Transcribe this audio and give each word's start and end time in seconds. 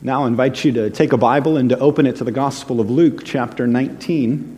Now 0.00 0.22
I 0.22 0.28
invite 0.28 0.64
you 0.64 0.70
to 0.74 0.90
take 0.90 1.12
a 1.12 1.16
Bible 1.16 1.56
and 1.56 1.70
to 1.70 1.78
open 1.80 2.06
it 2.06 2.14
to 2.16 2.24
the 2.24 2.30
Gospel 2.30 2.80
of 2.80 2.88
Luke, 2.88 3.22
chapter 3.24 3.66
19. 3.66 4.54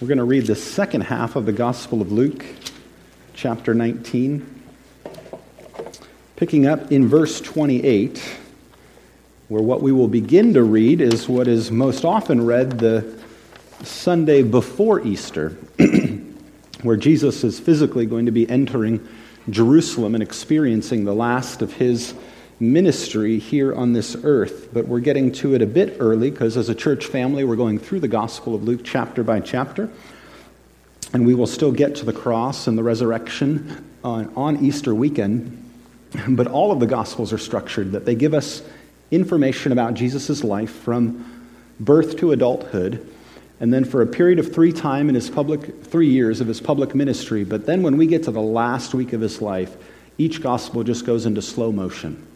We're 0.00 0.08
going 0.08 0.16
to 0.16 0.24
read 0.24 0.46
the 0.46 0.56
second 0.56 1.02
half 1.02 1.36
of 1.36 1.44
the 1.44 1.52
Gospel 1.52 2.00
of 2.00 2.10
Luke, 2.10 2.46
chapter 3.34 3.74
19 3.74 4.61
picking 6.42 6.66
up 6.66 6.90
in 6.90 7.06
verse 7.06 7.40
28, 7.40 8.20
where 9.46 9.62
what 9.62 9.80
we 9.80 9.92
will 9.92 10.08
begin 10.08 10.52
to 10.52 10.64
read 10.64 11.00
is 11.00 11.28
what 11.28 11.46
is 11.46 11.70
most 11.70 12.04
often 12.04 12.44
read 12.44 12.80
the 12.80 13.16
Sunday 13.84 14.42
before 14.42 15.00
Easter, 15.06 15.50
where 16.82 16.96
Jesus 16.96 17.44
is 17.44 17.60
physically 17.60 18.06
going 18.06 18.26
to 18.26 18.32
be 18.32 18.50
entering 18.50 19.06
Jerusalem 19.50 20.16
and 20.16 20.22
experiencing 20.22 21.04
the 21.04 21.14
last 21.14 21.62
of 21.62 21.74
his 21.74 22.12
ministry 22.58 23.38
here 23.38 23.72
on 23.72 23.92
this 23.92 24.16
earth. 24.24 24.70
But 24.72 24.88
we're 24.88 24.98
getting 24.98 25.30
to 25.34 25.54
it 25.54 25.62
a 25.62 25.66
bit 25.66 25.98
early 26.00 26.32
because 26.32 26.56
as 26.56 26.68
a 26.68 26.74
church 26.74 27.06
family, 27.06 27.44
we're 27.44 27.54
going 27.54 27.78
through 27.78 28.00
the 28.00 28.08
Gospel 28.08 28.56
of 28.56 28.64
Luke 28.64 28.80
chapter 28.82 29.22
by 29.22 29.38
chapter. 29.38 29.88
And 31.12 31.24
we 31.24 31.34
will 31.34 31.46
still 31.46 31.70
get 31.70 31.94
to 31.96 32.04
the 32.04 32.12
cross 32.12 32.66
and 32.66 32.76
the 32.76 32.82
resurrection 32.82 33.88
on, 34.02 34.32
on 34.34 34.66
Easter 34.66 34.92
weekend. 34.92 35.61
But 36.28 36.46
all 36.46 36.72
of 36.72 36.80
the 36.80 36.86
Gospels 36.86 37.32
are 37.32 37.38
structured 37.38 37.92
that 37.92 38.04
they 38.04 38.14
give 38.14 38.34
us 38.34 38.62
information 39.10 39.72
about 39.72 39.94
Jesus' 39.94 40.44
life 40.44 40.70
from 40.70 41.50
birth 41.80 42.16
to 42.18 42.32
adulthood, 42.32 43.06
and 43.60 43.72
then 43.72 43.84
for 43.84 44.02
a 44.02 44.06
period 44.06 44.38
of 44.38 44.52
three 44.52 44.72
time 44.72 45.08
in 45.08 45.14
his 45.14 45.30
public 45.30 45.84
three 45.84 46.08
years 46.08 46.40
of 46.40 46.48
his 46.48 46.60
public 46.60 46.94
ministry. 46.94 47.44
But 47.44 47.66
then 47.66 47.82
when 47.82 47.96
we 47.96 48.06
get 48.06 48.24
to 48.24 48.30
the 48.30 48.42
last 48.42 48.94
week 48.94 49.12
of 49.12 49.20
his 49.20 49.40
life, 49.40 49.76
each 50.18 50.42
gospel 50.42 50.82
just 50.82 51.06
goes 51.06 51.26
into 51.26 51.42
slow 51.42 51.72
motion 51.72 52.26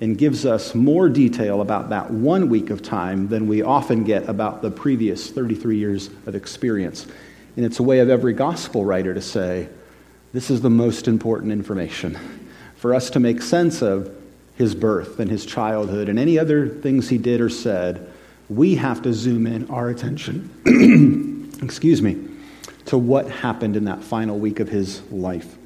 and 0.00 0.18
gives 0.18 0.44
us 0.44 0.74
more 0.74 1.08
detail 1.08 1.62
about 1.62 1.88
that 1.88 2.10
one 2.10 2.50
week 2.50 2.70
of 2.70 2.82
time 2.82 3.28
than 3.28 3.46
we 3.46 3.62
often 3.62 4.04
get 4.04 4.28
about 4.28 4.60
the 4.60 4.70
previous 4.70 5.30
33 5.30 5.78
years 5.78 6.08
of 6.26 6.34
experience. 6.34 7.06
And 7.56 7.64
it's 7.64 7.78
a 7.78 7.82
way 7.82 8.00
of 8.00 8.10
every 8.10 8.34
gospel 8.34 8.84
writer 8.84 9.14
to 9.14 9.22
say, 9.22 9.68
this 10.34 10.50
is 10.50 10.60
the 10.60 10.70
most 10.70 11.08
important 11.08 11.52
information 11.52 12.18
for 12.86 12.94
us 12.94 13.10
to 13.10 13.18
make 13.18 13.42
sense 13.42 13.82
of 13.82 14.16
his 14.54 14.72
birth 14.72 15.18
and 15.18 15.28
his 15.28 15.44
childhood 15.44 16.08
and 16.08 16.20
any 16.20 16.38
other 16.38 16.68
things 16.68 17.08
he 17.08 17.18
did 17.18 17.40
or 17.40 17.48
said, 17.48 18.08
we 18.48 18.76
have 18.76 19.02
to 19.02 19.12
zoom 19.12 19.44
in 19.44 19.68
our 19.70 19.88
attention, 19.88 21.50
excuse 21.64 22.00
me, 22.00 22.16
to 22.84 22.96
what 22.96 23.28
happened 23.28 23.74
in 23.74 23.86
that 23.86 24.04
final 24.04 24.38
week 24.38 24.60
of 24.60 24.68
his 24.68 25.02
life. 25.10 25.56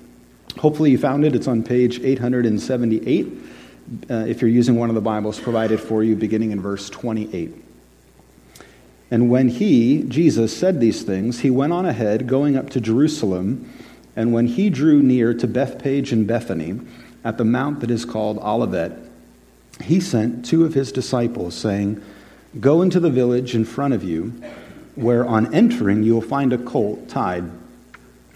Hopefully, 0.57 0.93
you 0.93 0.97
found 0.97 1.27
it. 1.27 1.37
It's 1.37 1.47
on 1.47 1.63
page 1.63 2.01
878 2.01 3.27
uh, 4.09 4.15
if 4.27 4.41
you're 4.41 4.49
using 4.49 4.77
one 4.77 4.89
of 4.89 4.95
the 4.95 5.03
Bibles 5.03 5.39
provided 5.39 5.79
for 5.79 6.03
you, 6.03 6.17
beginning 6.17 6.53
in 6.53 6.63
verse 6.63 6.89
28. 6.89 7.53
And 9.11 9.29
when 9.29 9.51
he, 9.51 10.05
Jesus, 10.05 10.57
said 10.57 10.81
these 10.81 11.03
things, 11.03 11.41
he 11.41 11.51
went 11.51 11.75
on 11.75 11.85
ahead, 11.85 12.27
going 12.27 12.57
up 12.57 12.71
to 12.71 12.81
Jerusalem. 12.81 13.71
And 14.17 14.33
when 14.33 14.47
he 14.47 14.71
drew 14.71 15.03
near 15.03 15.35
to 15.35 15.47
Bethphage 15.47 16.13
and 16.13 16.27
Bethany, 16.27 16.81
at 17.25 17.39
the 17.39 17.45
mount 17.45 17.81
that 17.81 17.91
is 17.91 18.05
called 18.05 18.39
Olivet, 18.39 18.93
he 19.83 20.01
sent 20.01 20.45
two 20.45 20.65
of 20.65 20.75
his 20.75 20.93
disciples, 20.93 21.55
saying, 21.55 22.03
Go 22.59 22.83
into 22.83 23.01
the 23.01 23.11
village 23.11 23.55
in 23.55 23.65
front 23.65 23.95
of 23.95 24.03
you, 24.03 24.33
where 24.95 25.27
on 25.27 25.55
entering 25.55 26.03
you 26.03 26.15
will 26.15 26.21
find 26.21 26.53
a 26.53 26.59
colt 26.59 27.09
tied, 27.09 27.45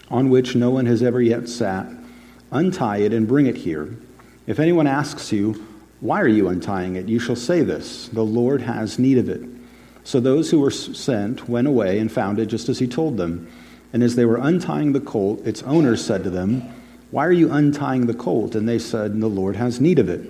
on 0.09 0.29
which 0.29 0.55
no 0.55 0.69
one 0.69 0.85
has 0.85 1.03
ever 1.03 1.21
yet 1.21 1.49
sat. 1.49 1.87
Untie 2.51 2.97
it 2.97 3.13
and 3.13 3.27
bring 3.27 3.45
it 3.47 3.57
here. 3.57 3.95
If 4.47 4.59
anyone 4.59 4.87
asks 4.87 5.31
you, 5.31 5.65
Why 5.99 6.21
are 6.21 6.27
you 6.27 6.47
untying 6.47 6.95
it? 6.95 7.09
you 7.09 7.19
shall 7.19 7.35
say 7.35 7.61
this 7.61 8.07
The 8.09 8.23
Lord 8.23 8.61
has 8.61 8.99
need 8.99 9.17
of 9.17 9.29
it. 9.29 9.41
So 10.03 10.19
those 10.19 10.51
who 10.51 10.59
were 10.59 10.71
sent 10.71 11.49
went 11.49 11.67
away 11.67 11.97
and 11.99 12.11
found 12.11 12.39
it 12.39 12.45
just 12.45 12.69
as 12.69 12.79
he 12.79 12.87
told 12.87 13.17
them. 13.17 13.51
And 13.91 14.03
as 14.03 14.15
they 14.15 14.25
were 14.25 14.37
untying 14.37 14.93
the 14.93 14.99
colt, 14.99 15.45
its 15.45 15.63
owner 15.63 15.95
said 15.95 16.23
to 16.23 16.29
them, 16.29 16.71
Why 17.15 17.25
are 17.27 17.31
you 17.31 17.49
untying 17.49 18.07
the 18.07 18.13
colt? 18.13 18.55
And 18.55 18.67
they 18.67 18.77
said, 18.77 19.21
The 19.21 19.29
Lord 19.29 19.55
has 19.55 19.79
need 19.79 19.99
of 19.99 20.09
it. 20.09 20.29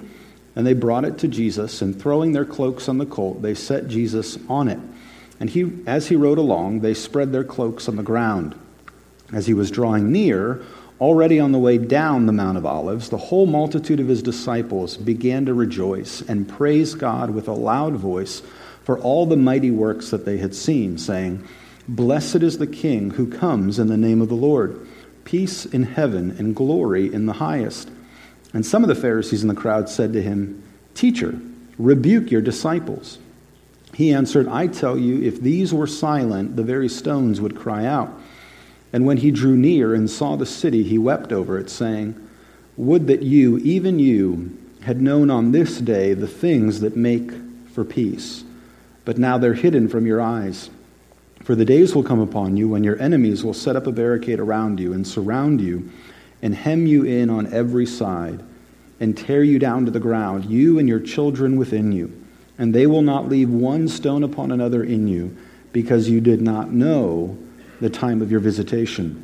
And 0.55 0.67
they 0.67 0.73
brought 0.73 1.03
it 1.03 1.17
to 1.17 1.27
Jesus, 1.27 1.81
and 1.81 1.99
throwing 1.99 2.33
their 2.33 2.45
cloaks 2.45 2.87
on 2.87 2.99
the 2.99 3.07
colt, 3.07 3.41
they 3.41 3.55
set 3.55 3.87
Jesus 3.87 4.37
on 4.47 4.67
it. 4.67 4.77
And 5.39 5.49
he, 5.49 5.79
as 5.87 6.09
he 6.09 6.15
rode 6.15 6.37
along, 6.37 6.81
they 6.81 6.93
spread 6.93 7.31
their 7.31 7.43
cloaks 7.43 7.89
on 7.89 7.95
the 7.95 8.03
ground. 8.03 8.53
As 9.33 9.47
he 9.47 9.53
was 9.55 9.71
drawing 9.71 10.11
near, 10.11 10.61
already 11.01 11.39
on 11.39 11.53
the 11.53 11.57
way 11.57 11.79
down 11.79 12.27
the 12.27 12.31
Mount 12.31 12.55
of 12.55 12.67
Olives, 12.67 13.09
the 13.09 13.17
whole 13.17 13.47
multitude 13.47 13.99
of 13.99 14.07
his 14.07 14.21
disciples 14.21 14.95
began 14.95 15.47
to 15.47 15.55
rejoice 15.55 16.21
and 16.21 16.47
praise 16.47 16.93
God 16.93 17.31
with 17.31 17.47
a 17.47 17.53
loud 17.53 17.95
voice 17.95 18.43
for 18.83 18.99
all 18.99 19.25
the 19.25 19.35
mighty 19.35 19.71
works 19.71 20.11
that 20.11 20.25
they 20.25 20.37
had 20.37 20.53
seen, 20.53 20.99
saying, 20.99 21.47
Blessed 21.87 22.43
is 22.43 22.59
the 22.59 22.67
King 22.67 23.09
who 23.09 23.25
comes 23.25 23.79
in 23.79 23.87
the 23.87 23.97
name 23.97 24.21
of 24.21 24.29
the 24.29 24.35
Lord. 24.35 24.87
Peace 25.25 25.65
in 25.65 25.83
heaven 25.83 26.35
and 26.39 26.55
glory 26.55 27.13
in 27.13 27.25
the 27.25 27.33
highest. 27.33 27.89
And 28.53 28.65
some 28.65 28.83
of 28.83 28.87
the 28.87 28.95
Pharisees 28.95 29.41
in 29.41 29.49
the 29.49 29.53
crowd 29.53 29.89
said 29.89 30.13
to 30.13 30.21
him, 30.21 30.63
Teacher, 30.93 31.37
rebuke 31.77 32.31
your 32.31 32.41
disciples. 32.41 33.19
He 33.93 34.13
answered, 34.13 34.47
I 34.47 34.67
tell 34.67 34.97
you, 34.97 35.21
if 35.21 35.41
these 35.41 35.73
were 35.73 35.87
silent, 35.87 36.55
the 36.55 36.63
very 36.63 36.87
stones 36.87 37.41
would 37.41 37.57
cry 37.57 37.85
out. 37.85 38.11
And 38.93 39.05
when 39.05 39.17
he 39.17 39.31
drew 39.31 39.57
near 39.57 39.93
and 39.93 40.09
saw 40.09 40.37
the 40.37 40.45
city, 40.45 40.83
he 40.83 40.97
wept 40.97 41.33
over 41.33 41.59
it, 41.59 41.69
saying, 41.69 42.15
Would 42.77 43.07
that 43.07 43.23
you, 43.23 43.57
even 43.57 43.99
you, 43.99 44.57
had 44.85 45.01
known 45.01 45.31
on 45.31 45.51
this 45.51 45.79
day 45.79 46.13
the 46.13 46.27
things 46.27 46.79
that 46.81 46.95
make 46.95 47.31
for 47.71 47.83
peace. 47.83 48.43
But 49.03 49.17
now 49.17 49.37
they're 49.37 49.55
hidden 49.55 49.89
from 49.89 50.05
your 50.05 50.21
eyes. 50.21 50.69
For 51.45 51.53
the 51.53 51.63
days 51.63 51.93
will 51.93 52.01
come 52.01 52.19
upon 52.19 52.57
you 52.57 52.67
when 52.67 52.83
your 52.83 52.99
enemies 52.99 53.43
will 53.43 53.53
set 53.53 53.75
up 53.75 53.85
a 53.85 53.91
barricade 53.91 54.39
around 54.39 54.79
you 54.79 54.93
and 54.93 55.07
surround 55.07 55.61
you 55.61 55.91
and 56.41 56.55
hem 56.55 56.87
you 56.87 57.03
in 57.03 57.29
on 57.29 57.53
every 57.53 57.85
side 57.85 58.41
and 58.99 59.15
tear 59.15 59.43
you 59.43 59.59
down 59.59 59.85
to 59.85 59.91
the 59.91 59.99
ground, 59.99 60.45
you 60.45 60.79
and 60.79 60.89
your 60.89 60.99
children 60.99 61.55
within 61.55 61.91
you. 61.91 62.11
And 62.57 62.73
they 62.73 62.87
will 62.87 63.03
not 63.03 63.29
leave 63.29 63.51
one 63.51 63.87
stone 63.87 64.23
upon 64.23 64.51
another 64.51 64.83
in 64.83 65.07
you 65.07 65.37
because 65.71 66.09
you 66.09 66.19
did 66.19 66.41
not 66.41 66.71
know 66.71 67.37
the 67.79 67.91
time 67.91 68.23
of 68.23 68.31
your 68.31 68.39
visitation. 68.39 69.21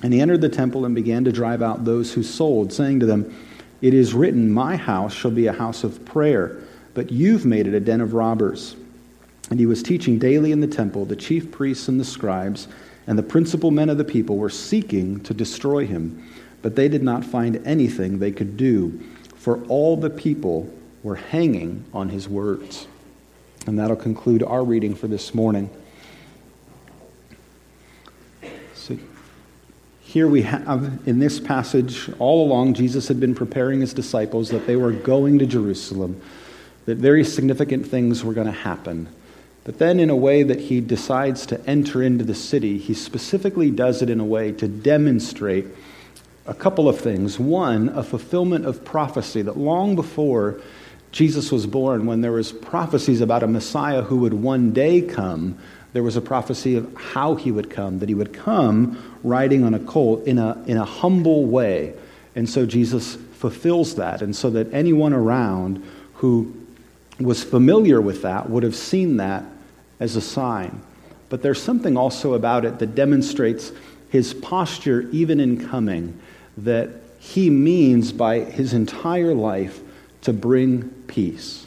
And 0.00 0.12
he 0.12 0.20
entered 0.20 0.42
the 0.42 0.48
temple 0.48 0.84
and 0.84 0.94
began 0.94 1.24
to 1.24 1.32
drive 1.32 1.60
out 1.60 1.84
those 1.84 2.12
who 2.12 2.22
sold, 2.22 2.72
saying 2.72 3.00
to 3.00 3.06
them, 3.06 3.36
It 3.82 3.94
is 3.94 4.14
written, 4.14 4.48
My 4.48 4.76
house 4.76 5.12
shall 5.12 5.32
be 5.32 5.48
a 5.48 5.52
house 5.52 5.82
of 5.82 6.04
prayer, 6.04 6.62
but 6.94 7.10
you've 7.10 7.44
made 7.44 7.66
it 7.66 7.74
a 7.74 7.80
den 7.80 8.00
of 8.00 8.14
robbers. 8.14 8.76
And 9.50 9.58
he 9.58 9.66
was 9.66 9.82
teaching 9.82 10.18
daily 10.18 10.52
in 10.52 10.60
the 10.60 10.66
temple. 10.66 11.04
The 11.04 11.16
chief 11.16 11.50
priests 11.50 11.88
and 11.88 11.98
the 11.98 12.04
scribes 12.04 12.68
and 13.06 13.18
the 13.18 13.22
principal 13.22 13.70
men 13.70 13.88
of 13.88 13.96
the 13.96 14.04
people 14.04 14.36
were 14.36 14.50
seeking 14.50 15.20
to 15.20 15.32
destroy 15.32 15.86
him, 15.86 16.22
but 16.60 16.76
they 16.76 16.88
did 16.88 17.02
not 17.02 17.24
find 17.24 17.56
anything 17.66 18.18
they 18.18 18.30
could 18.30 18.58
do, 18.58 19.00
for 19.34 19.64
all 19.64 19.96
the 19.96 20.10
people 20.10 20.70
were 21.02 21.14
hanging 21.14 21.84
on 21.94 22.10
his 22.10 22.28
words. 22.28 22.86
And 23.66 23.78
that'll 23.78 23.96
conclude 23.96 24.42
our 24.42 24.62
reading 24.62 24.94
for 24.94 25.08
this 25.08 25.34
morning. 25.34 25.70
So 28.74 28.98
here 30.00 30.28
we 30.28 30.42
have 30.42 31.00
in 31.06 31.18
this 31.18 31.40
passage, 31.40 32.10
all 32.18 32.46
along, 32.46 32.74
Jesus 32.74 33.08
had 33.08 33.18
been 33.18 33.34
preparing 33.34 33.80
his 33.80 33.94
disciples 33.94 34.50
that 34.50 34.66
they 34.66 34.76
were 34.76 34.92
going 34.92 35.38
to 35.38 35.46
Jerusalem, 35.46 36.20
that 36.84 36.98
very 36.98 37.24
significant 37.24 37.86
things 37.86 38.22
were 38.22 38.34
going 38.34 38.46
to 38.46 38.52
happen 38.52 39.08
but 39.68 39.78
then, 39.78 40.00
in 40.00 40.08
a 40.08 40.16
way 40.16 40.44
that 40.44 40.60
he 40.60 40.80
decides 40.80 41.44
to 41.44 41.60
enter 41.66 42.02
into 42.02 42.24
the 42.24 42.34
city, 42.34 42.78
he 42.78 42.94
specifically 42.94 43.70
does 43.70 44.00
it 44.00 44.08
in 44.08 44.18
a 44.18 44.24
way 44.24 44.50
to 44.52 44.66
demonstrate 44.66 45.66
a 46.46 46.54
couple 46.54 46.88
of 46.88 46.98
things. 46.98 47.38
One, 47.38 47.90
a 47.90 48.02
fulfillment 48.02 48.64
of 48.64 48.82
prophecy 48.82 49.42
that 49.42 49.58
long 49.58 49.94
before 49.94 50.58
Jesus 51.12 51.52
was 51.52 51.66
born, 51.66 52.06
when 52.06 52.22
there 52.22 52.32
was 52.32 52.50
prophecies 52.50 53.20
about 53.20 53.42
a 53.42 53.46
Messiah 53.46 54.00
who 54.00 54.20
would 54.20 54.32
one 54.32 54.72
day 54.72 55.02
come, 55.02 55.58
there 55.92 56.02
was 56.02 56.16
a 56.16 56.22
prophecy 56.22 56.74
of 56.74 56.90
how 56.96 57.34
he 57.34 57.52
would 57.52 57.68
come, 57.68 57.98
that 57.98 58.08
he 58.08 58.14
would 58.14 58.32
come 58.32 59.18
riding 59.22 59.64
on 59.64 59.74
a 59.74 59.80
colt 59.80 60.26
in 60.26 60.38
a, 60.38 60.64
in 60.66 60.78
a 60.78 60.84
humble 60.86 61.44
way. 61.44 61.92
And 62.34 62.48
so 62.48 62.64
Jesus 62.64 63.16
fulfills 63.16 63.96
that. 63.96 64.22
And 64.22 64.34
so 64.34 64.48
that 64.48 64.72
anyone 64.72 65.12
around 65.12 65.84
who 66.14 66.54
was 67.20 67.44
familiar 67.44 68.00
with 68.00 68.22
that 68.22 68.48
would 68.48 68.62
have 68.62 68.74
seen 68.74 69.18
that 69.18 69.44
as 70.00 70.16
a 70.16 70.20
sign. 70.20 70.82
But 71.28 71.42
there's 71.42 71.62
something 71.62 71.96
also 71.96 72.34
about 72.34 72.64
it 72.64 72.78
that 72.78 72.94
demonstrates 72.94 73.72
his 74.08 74.32
posture, 74.34 75.08
even 75.10 75.40
in 75.40 75.68
coming, 75.68 76.18
that 76.56 76.90
he 77.18 77.50
means 77.50 78.12
by 78.12 78.40
his 78.40 78.72
entire 78.72 79.34
life 79.34 79.80
to 80.22 80.32
bring 80.32 80.88
peace. 81.06 81.66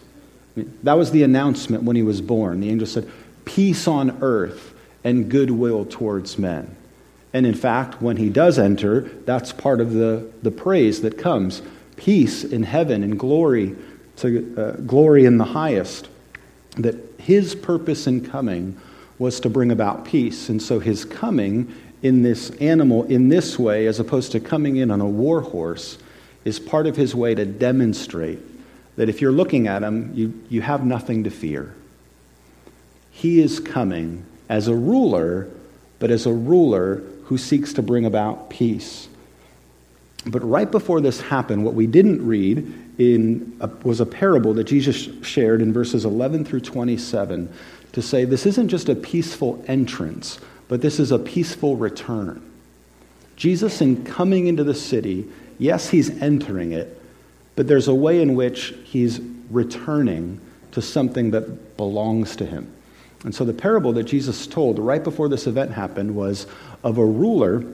That 0.83 0.93
was 0.93 1.11
the 1.11 1.23
announcement 1.23 1.83
when 1.83 1.95
he 1.95 2.03
was 2.03 2.21
born. 2.21 2.61
The 2.61 2.69
angel 2.69 2.87
said, 2.87 3.09
Peace 3.45 3.87
on 3.87 4.21
earth 4.21 4.73
and 5.03 5.29
goodwill 5.29 5.85
towards 5.85 6.37
men. 6.37 6.75
And 7.33 7.45
in 7.45 7.53
fact, 7.53 8.01
when 8.01 8.17
he 8.17 8.29
does 8.29 8.59
enter, 8.59 9.01
that's 9.25 9.53
part 9.53 9.79
of 9.79 9.93
the, 9.93 10.29
the 10.41 10.51
praise 10.51 11.01
that 11.01 11.17
comes 11.17 11.61
peace 11.95 12.43
in 12.43 12.63
heaven 12.63 13.03
and 13.03 13.17
glory 13.17 13.75
to 14.17 14.55
uh, 14.57 14.71
glory 14.81 15.25
in 15.25 15.37
the 15.37 15.45
highest. 15.45 16.09
That 16.77 17.10
his 17.21 17.55
purpose 17.55 18.07
in 18.07 18.25
coming 18.25 18.77
was 19.19 19.39
to 19.41 19.49
bring 19.49 19.71
about 19.71 20.05
peace. 20.05 20.49
And 20.49 20.61
so 20.61 20.79
his 20.79 21.05
coming 21.05 21.73
in 22.01 22.23
this 22.23 22.49
animal 22.61 23.03
in 23.03 23.29
this 23.29 23.59
way, 23.59 23.85
as 23.85 23.99
opposed 23.99 24.31
to 24.31 24.39
coming 24.39 24.77
in 24.77 24.89
on 24.91 25.01
a 25.01 25.07
war 25.07 25.41
horse, 25.41 25.97
is 26.43 26.59
part 26.59 26.87
of 26.87 26.95
his 26.95 27.13
way 27.13 27.35
to 27.35 27.45
demonstrate 27.45 28.39
that 28.95 29.09
if 29.09 29.21
you're 29.21 29.31
looking 29.31 29.67
at 29.67 29.83
him, 29.83 30.11
you, 30.15 30.33
you 30.49 30.61
have 30.61 30.85
nothing 30.85 31.23
to 31.23 31.29
fear. 31.29 31.73
He 33.11 33.39
is 33.39 33.59
coming 33.59 34.25
as 34.49 34.67
a 34.67 34.75
ruler, 34.75 35.47
but 35.99 36.11
as 36.11 36.25
a 36.25 36.33
ruler 36.33 37.03
who 37.25 37.37
seeks 37.37 37.73
to 37.73 37.81
bring 37.81 38.05
about 38.05 38.49
peace. 38.49 39.07
But 40.25 40.47
right 40.47 40.69
before 40.69 41.01
this 41.01 41.21
happened, 41.21 41.63
what 41.63 41.73
we 41.73 41.87
didn't 41.87 42.25
read 42.25 42.90
in 43.01 43.57
a, 43.59 43.67
was 43.83 43.99
a 43.99 44.05
parable 44.05 44.53
that 44.53 44.65
Jesus 44.65 45.09
shared 45.25 45.61
in 45.61 45.73
verses 45.73 46.05
11 46.05 46.45
through 46.45 46.61
27 46.61 47.51
to 47.93 48.01
say 48.01 48.25
this 48.25 48.45
isn't 48.45 48.69
just 48.69 48.89
a 48.89 48.95
peaceful 48.95 49.63
entrance, 49.67 50.39
but 50.67 50.81
this 50.81 50.99
is 50.99 51.11
a 51.11 51.17
peaceful 51.17 51.75
return. 51.75 52.41
Jesus, 53.35 53.81
in 53.81 54.05
coming 54.05 54.45
into 54.45 54.63
the 54.63 54.75
city, 54.75 55.27
yes, 55.57 55.89
he's 55.89 56.21
entering 56.21 56.73
it, 56.73 57.01
but 57.55 57.67
there's 57.67 57.87
a 57.87 57.95
way 57.95 58.21
in 58.21 58.35
which 58.35 58.75
he's 58.83 59.19
returning 59.49 60.39
to 60.71 60.81
something 60.81 61.31
that 61.31 61.75
belongs 61.77 62.35
to 62.35 62.45
him. 62.45 62.71
And 63.23 63.33
so 63.33 63.45
the 63.45 63.53
parable 63.53 63.93
that 63.93 64.03
Jesus 64.03 64.45
told 64.45 64.77
right 64.77 65.03
before 65.03 65.27
this 65.27 65.47
event 65.47 65.71
happened 65.71 66.15
was 66.15 66.45
of 66.83 66.99
a 66.99 67.05
ruler 67.05 67.65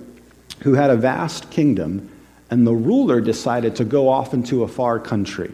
who 0.61 0.73
had 0.73 0.89
a 0.89 0.95
vast 0.95 1.51
kingdom, 1.51 2.09
and 2.49 2.65
the 2.65 2.73
ruler 2.73 3.21
decided 3.21 3.75
to 3.75 3.85
go 3.85 4.09
off 4.09 4.33
into 4.33 4.63
a 4.63 4.67
far 4.67 4.99
country. 4.99 5.53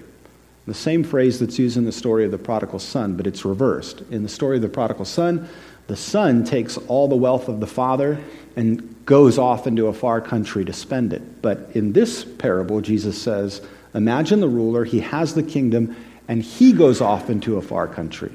The 0.65 0.73
same 0.73 1.03
phrase 1.03 1.39
that's 1.39 1.59
used 1.59 1.75
in 1.75 1.85
the 1.85 1.91
story 1.91 2.23
of 2.23 2.31
the 2.31 2.37
prodigal 2.37 2.79
son, 2.79 3.17
but 3.17 3.27
it's 3.27 3.43
reversed. 3.43 4.01
In 4.11 4.23
the 4.23 4.29
story 4.29 4.55
of 4.55 4.61
the 4.61 4.69
prodigal 4.69 5.05
son, 5.05 5.49
the 5.87 5.97
son 5.97 6.45
takes 6.45 6.77
all 6.77 7.07
the 7.07 7.15
wealth 7.15 7.49
of 7.49 7.59
the 7.59 7.67
father 7.67 8.19
and 8.55 9.05
goes 9.05 9.37
off 9.37 9.67
into 9.67 9.87
a 9.87 9.93
far 9.93 10.21
country 10.21 10.63
to 10.63 10.71
spend 10.71 11.11
it. 11.11 11.41
But 11.41 11.69
in 11.73 11.91
this 11.91 12.23
parable, 12.23 12.79
Jesus 12.79 13.21
says, 13.21 13.61
Imagine 13.93 14.39
the 14.39 14.47
ruler, 14.47 14.85
he 14.85 15.01
has 15.01 15.33
the 15.33 15.43
kingdom, 15.43 15.95
and 16.27 16.41
he 16.41 16.71
goes 16.71 17.01
off 17.01 17.29
into 17.29 17.57
a 17.57 17.61
far 17.61 17.87
country. 17.87 18.31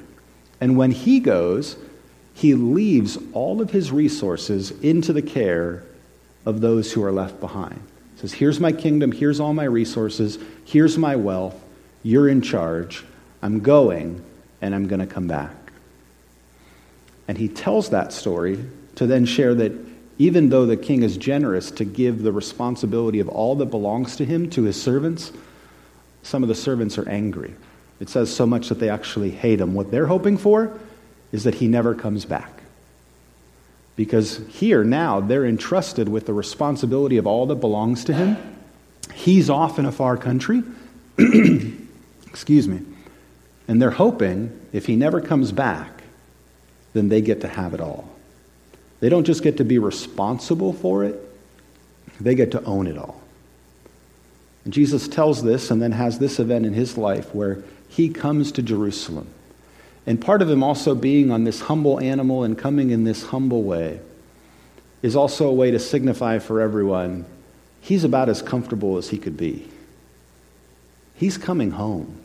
And 0.61 0.77
when 0.77 0.91
he 0.91 1.19
goes, 1.19 1.77
he 2.33 2.53
leaves 2.53 3.17
all 3.33 3.61
of 3.61 3.71
his 3.71 3.91
resources 3.91 4.71
into 4.81 5.11
the 5.11 5.21
care 5.21 5.83
of 6.45 6.61
those 6.61 6.93
who 6.93 7.03
are 7.03 7.11
left 7.11 7.39
behind. 7.39 7.81
Says, 8.19 8.33
Here's 8.33 8.59
my 8.59 8.71
kingdom, 8.71 9.11
here's 9.11 9.39
all 9.39 9.53
my 9.53 9.63
resources, 9.63 10.37
here's 10.65 10.97
my 10.97 11.15
wealth, 11.15 11.55
you're 12.03 12.27
in 12.27 12.41
charge, 12.41 13.05
I'm 13.41 13.61
going, 13.61 14.23
and 14.61 14.75
I'm 14.75 14.87
going 14.87 14.99
to 14.99 15.07
come 15.07 15.27
back. 15.27 15.55
And 17.27 17.37
he 17.37 17.47
tells 17.47 17.91
that 17.91 18.11
story 18.11 18.65
to 18.95 19.07
then 19.07 19.25
share 19.25 19.55
that 19.55 19.71
even 20.17 20.49
though 20.49 20.65
the 20.65 20.75
king 20.75 21.03
is 21.03 21.15
generous 21.15 21.71
to 21.71 21.85
give 21.85 22.21
the 22.21 22.33
responsibility 22.33 23.21
of 23.21 23.29
all 23.29 23.55
that 23.55 23.67
belongs 23.67 24.17
to 24.17 24.25
him 24.25 24.49
to 24.49 24.63
his 24.63 24.81
servants, 24.81 25.31
some 26.23 26.43
of 26.43 26.49
the 26.49 26.55
servants 26.55 26.97
are 26.97 27.07
angry. 27.07 27.53
It 28.01 28.09
says 28.09 28.33
so 28.33 28.45
much 28.45 28.67
that 28.67 28.79
they 28.79 28.89
actually 28.89 29.31
hate 29.31 29.61
him. 29.61 29.73
What 29.73 29.91
they're 29.91 30.07
hoping 30.07 30.37
for 30.37 30.77
is 31.31 31.45
that 31.45 31.55
he 31.55 31.69
never 31.69 31.95
comes 31.95 32.25
back. 32.25 32.58
Because 33.99 34.39
here, 34.47 34.85
now, 34.85 35.19
they're 35.19 35.45
entrusted 35.45 36.07
with 36.07 36.25
the 36.25 36.31
responsibility 36.31 37.17
of 37.17 37.27
all 37.27 37.47
that 37.47 37.55
belongs 37.55 38.05
to 38.05 38.13
him. 38.13 38.37
He's 39.13 39.49
off 39.49 39.77
in 39.77 39.85
a 39.85 39.91
far 39.91 40.15
country. 40.15 40.63
Excuse 42.25 42.65
me. 42.65 42.79
And 43.67 43.81
they're 43.81 43.91
hoping 43.91 44.57
if 44.71 44.85
he 44.85 44.95
never 44.95 45.19
comes 45.19 45.51
back, 45.51 46.01
then 46.93 47.09
they 47.09 47.19
get 47.19 47.41
to 47.41 47.49
have 47.49 47.73
it 47.73 47.81
all. 47.81 48.07
They 49.01 49.09
don't 49.09 49.25
just 49.25 49.43
get 49.43 49.57
to 49.57 49.65
be 49.65 49.79
responsible 49.79 50.71
for 50.71 51.03
it, 51.03 51.19
they 52.21 52.35
get 52.35 52.51
to 52.51 52.63
own 52.63 52.87
it 52.87 52.97
all. 52.97 53.21
And 54.63 54.73
Jesus 54.73 55.09
tells 55.09 55.43
this 55.43 55.71
and 55.71 55.81
then 55.81 55.91
has 55.91 56.19
this 56.19 56.39
event 56.39 56.65
in 56.65 56.71
his 56.71 56.97
life 56.97 57.35
where 57.35 57.65
he 57.89 58.07
comes 58.07 58.53
to 58.53 58.61
Jerusalem. 58.61 59.27
And 60.09 60.19
part 60.19 60.41
of 60.41 60.49
him 60.49 60.63
also 60.63 60.95
being 60.95 61.29
on 61.29 61.43
this 61.43 61.61
humble 61.61 61.99
animal 61.99 62.43
and 62.43 62.57
coming 62.57 62.89
in 62.89 63.03
this 63.03 63.25
humble 63.25 63.61
way 63.61 63.99
is 65.03 65.15
also 65.15 65.47
a 65.47 65.53
way 65.53 65.69
to 65.69 65.77
signify 65.77 66.39
for 66.39 66.61
everyone 66.61 67.27
he's 67.79 68.03
about 68.03 68.27
as 68.27 68.41
comfortable 68.41 68.97
as 68.97 69.09
he 69.09 69.19
could 69.19 69.37
be. 69.37 69.69
He's 71.13 71.37
coming 71.37 71.69
home. 71.69 72.21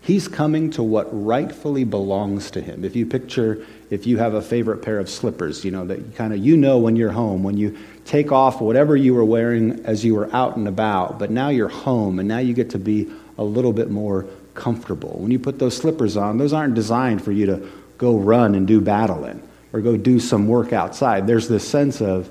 He's 0.00 0.28
coming 0.28 0.70
to 0.70 0.82
what 0.82 1.08
rightfully 1.12 1.84
belongs 1.84 2.50
to 2.52 2.62
him. 2.62 2.86
If 2.86 2.96
you 2.96 3.04
picture, 3.04 3.66
if 3.90 4.06
you 4.06 4.16
have 4.16 4.32
a 4.32 4.40
favorite 4.40 4.78
pair 4.78 4.98
of 4.98 5.10
slippers, 5.10 5.66
you 5.66 5.70
know, 5.70 5.84
that 5.84 6.16
kind 6.16 6.32
of 6.32 6.38
you 6.38 6.56
know 6.56 6.78
when 6.78 6.96
you're 6.96 7.12
home, 7.12 7.42
when 7.42 7.58
you 7.58 7.76
take 8.06 8.32
off 8.32 8.62
whatever 8.62 8.96
you 8.96 9.12
were 9.12 9.26
wearing 9.26 9.84
as 9.84 10.06
you 10.06 10.14
were 10.14 10.34
out 10.34 10.56
and 10.56 10.66
about, 10.66 11.18
but 11.18 11.30
now 11.30 11.50
you're 11.50 11.68
home 11.68 12.18
and 12.18 12.26
now 12.26 12.38
you 12.38 12.54
get 12.54 12.70
to 12.70 12.78
be 12.78 13.12
a 13.36 13.44
little 13.44 13.74
bit 13.74 13.90
more 13.90 14.26
comfortable. 14.54 15.18
When 15.18 15.30
you 15.30 15.38
put 15.38 15.58
those 15.58 15.76
slippers 15.76 16.16
on, 16.16 16.38
those 16.38 16.52
aren't 16.52 16.74
designed 16.74 17.24
for 17.24 17.32
you 17.32 17.46
to 17.46 17.68
go 17.98 18.16
run 18.16 18.54
and 18.54 18.66
do 18.66 18.80
battle 18.80 19.24
in 19.24 19.42
or 19.72 19.80
go 19.80 19.96
do 19.96 20.20
some 20.20 20.48
work 20.48 20.72
outside. 20.72 21.26
There's 21.26 21.48
this 21.48 21.66
sense 21.66 22.00
of 22.00 22.30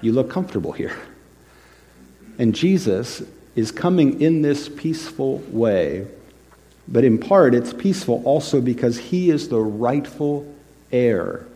you 0.00 0.12
look 0.12 0.30
comfortable 0.30 0.72
here. 0.72 0.96
And 2.38 2.54
Jesus 2.54 3.22
is 3.56 3.72
coming 3.72 4.20
in 4.20 4.42
this 4.42 4.68
peaceful 4.68 5.38
way 5.48 6.06
but 6.88 7.04
in 7.04 7.18
part, 7.18 7.54
it's 7.54 7.72
peaceful 7.72 8.22
also 8.24 8.60
because 8.60 8.98
he 8.98 9.30
is 9.30 9.48
the 9.48 9.60
rightful 9.60 10.52
heir 10.90 11.46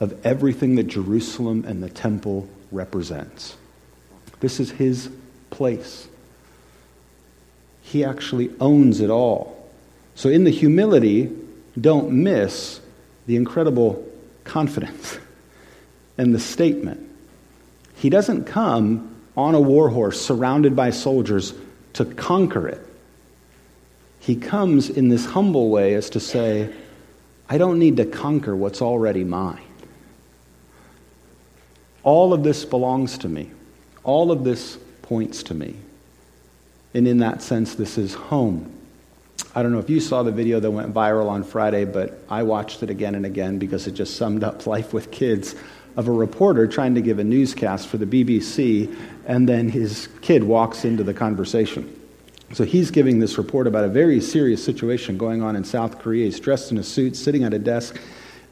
of 0.00 0.26
everything 0.26 0.74
that 0.74 0.88
Jerusalem 0.88 1.64
and 1.66 1.82
the 1.82 1.88
temple 1.88 2.48
represents. 2.72 3.56
This 4.40 4.58
is 4.58 4.72
his 4.72 5.08
place. 5.50 6.08
He 7.82 8.04
actually 8.04 8.50
owns 8.60 9.00
it 9.00 9.10
all. 9.10 9.70
So, 10.14 10.28
in 10.28 10.44
the 10.44 10.50
humility, 10.50 11.30
don't 11.80 12.10
miss 12.10 12.80
the 13.26 13.36
incredible 13.36 14.06
confidence 14.44 15.18
and 16.18 16.34
the 16.34 16.40
statement. 16.40 17.08
He 17.96 18.10
doesn't 18.10 18.44
come 18.44 19.14
on 19.36 19.54
a 19.54 19.60
war 19.60 19.88
horse 19.88 20.20
surrounded 20.20 20.74
by 20.74 20.90
soldiers 20.90 21.54
to 21.94 22.04
conquer 22.04 22.68
it 22.68 22.86
he 24.22 24.36
comes 24.36 24.88
in 24.88 25.08
this 25.08 25.26
humble 25.26 25.68
way 25.68 25.94
as 25.94 26.10
to 26.10 26.20
say, 26.20 26.72
I 27.48 27.58
don't 27.58 27.80
need 27.80 27.96
to 27.96 28.04
conquer 28.04 28.54
what's 28.54 28.80
already 28.80 29.24
mine. 29.24 29.64
All 32.04 32.32
of 32.32 32.44
this 32.44 32.64
belongs 32.64 33.18
to 33.18 33.28
me. 33.28 33.50
All 34.04 34.30
of 34.30 34.44
this 34.44 34.78
points 35.02 35.42
to 35.44 35.54
me. 35.54 35.74
And 36.94 37.08
in 37.08 37.18
that 37.18 37.42
sense, 37.42 37.74
this 37.74 37.98
is 37.98 38.14
home. 38.14 38.70
I 39.54 39.62
don't 39.62 39.72
know 39.72 39.78
if 39.78 39.90
you 39.90 40.00
saw 40.00 40.22
the 40.22 40.32
video 40.32 40.60
that 40.60 40.70
went 40.70 40.94
viral 40.94 41.28
on 41.28 41.44
Friday, 41.44 41.84
but 41.84 42.20
I 42.28 42.42
watched 42.42 42.82
it 42.82 42.90
again 42.90 43.14
and 43.14 43.26
again 43.26 43.58
because 43.58 43.86
it 43.86 43.92
just 43.92 44.16
summed 44.16 44.44
up 44.44 44.66
life 44.66 44.92
with 44.92 45.10
kids 45.10 45.54
of 45.96 46.08
a 46.08 46.12
reporter 46.12 46.66
trying 46.66 46.94
to 46.94 47.02
give 47.02 47.18
a 47.18 47.24
newscast 47.24 47.86
for 47.88 47.98
the 47.98 48.06
BBC, 48.06 48.94
and 49.26 49.46
then 49.48 49.68
his 49.68 50.08
kid 50.22 50.42
walks 50.42 50.84
into 50.84 51.04
the 51.04 51.12
conversation. 51.12 51.98
So 52.54 52.64
he's 52.64 52.90
giving 52.90 53.18
this 53.18 53.38
report 53.38 53.66
about 53.66 53.84
a 53.84 53.88
very 53.88 54.20
serious 54.20 54.62
situation 54.62 55.16
going 55.16 55.42
on 55.42 55.56
in 55.56 55.64
South 55.64 55.98
Korea. 55.98 56.26
He's 56.26 56.40
dressed 56.40 56.70
in 56.70 56.78
a 56.78 56.82
suit, 56.82 57.16
sitting 57.16 57.44
at 57.44 57.54
a 57.54 57.58
desk, 57.58 57.98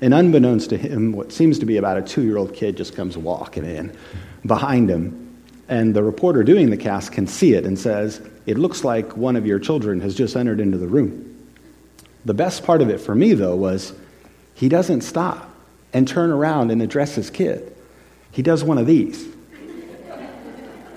and 0.00 0.14
unbeknownst 0.14 0.70
to 0.70 0.78
him, 0.78 1.12
what 1.12 1.32
seems 1.32 1.58
to 1.58 1.66
be 1.66 1.76
about 1.76 1.98
a 1.98 2.02
two 2.02 2.22
year 2.22 2.38
old 2.38 2.54
kid 2.54 2.76
just 2.76 2.96
comes 2.96 3.16
walking 3.16 3.64
in 3.64 3.96
behind 4.46 4.88
him. 4.90 5.29
And 5.70 5.94
the 5.94 6.02
reporter 6.02 6.42
doing 6.42 6.68
the 6.68 6.76
cast 6.76 7.12
can 7.12 7.28
see 7.28 7.54
it 7.54 7.64
and 7.64 7.78
says, 7.78 8.20
It 8.44 8.58
looks 8.58 8.84
like 8.84 9.16
one 9.16 9.36
of 9.36 9.46
your 9.46 9.60
children 9.60 10.00
has 10.00 10.16
just 10.16 10.36
entered 10.36 10.60
into 10.60 10.76
the 10.76 10.88
room. 10.88 11.26
The 12.24 12.34
best 12.34 12.64
part 12.64 12.82
of 12.82 12.90
it 12.90 13.00
for 13.00 13.14
me, 13.14 13.32
though, 13.32 13.56
was 13.56 13.94
he 14.52 14.68
doesn't 14.68 15.02
stop 15.02 15.48
and 15.92 16.06
turn 16.06 16.30
around 16.30 16.72
and 16.72 16.82
address 16.82 17.14
his 17.14 17.30
kid. 17.30 17.74
He 18.32 18.42
does 18.42 18.62
one 18.62 18.76
of 18.76 18.86
these 18.86 19.26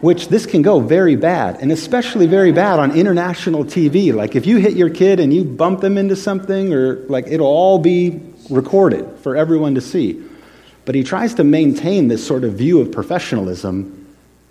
which 0.01 0.27
this 0.27 0.46
can 0.46 0.62
go 0.62 0.82
very 0.82 1.15
bad, 1.15 1.62
and 1.62 1.72
especially 1.72 2.27
very 2.27 2.51
bad 2.51 2.77
on 2.77 2.92
international 2.92 3.63
TV. 3.63 4.13
Like 4.13 4.36
if 4.36 4.46
you 4.46 4.58
hit 4.58 4.74
your 4.74 4.89
kid 4.89 5.22
and 5.22 5.34
you 5.34 5.46
bump 5.46 5.80
them 5.80 5.98
into 5.98 6.18
something, 6.18 6.74
or 6.74 6.96
like 7.08 7.27
it'll 7.27 7.48
all 7.48 7.80
be 7.80 8.22
recorded 8.50 9.08
for 9.20 9.38
everyone 9.38 9.75
to 9.75 9.82
see. 9.82 10.22
But 10.84 10.96
he 10.96 11.06
tries 11.06 11.36
to 11.36 11.46
maintain 11.46 12.10
this 12.10 12.27
sort 12.27 12.44
of 12.44 12.56
view 12.56 12.82
of 12.82 12.92
professionalism 12.92 14.02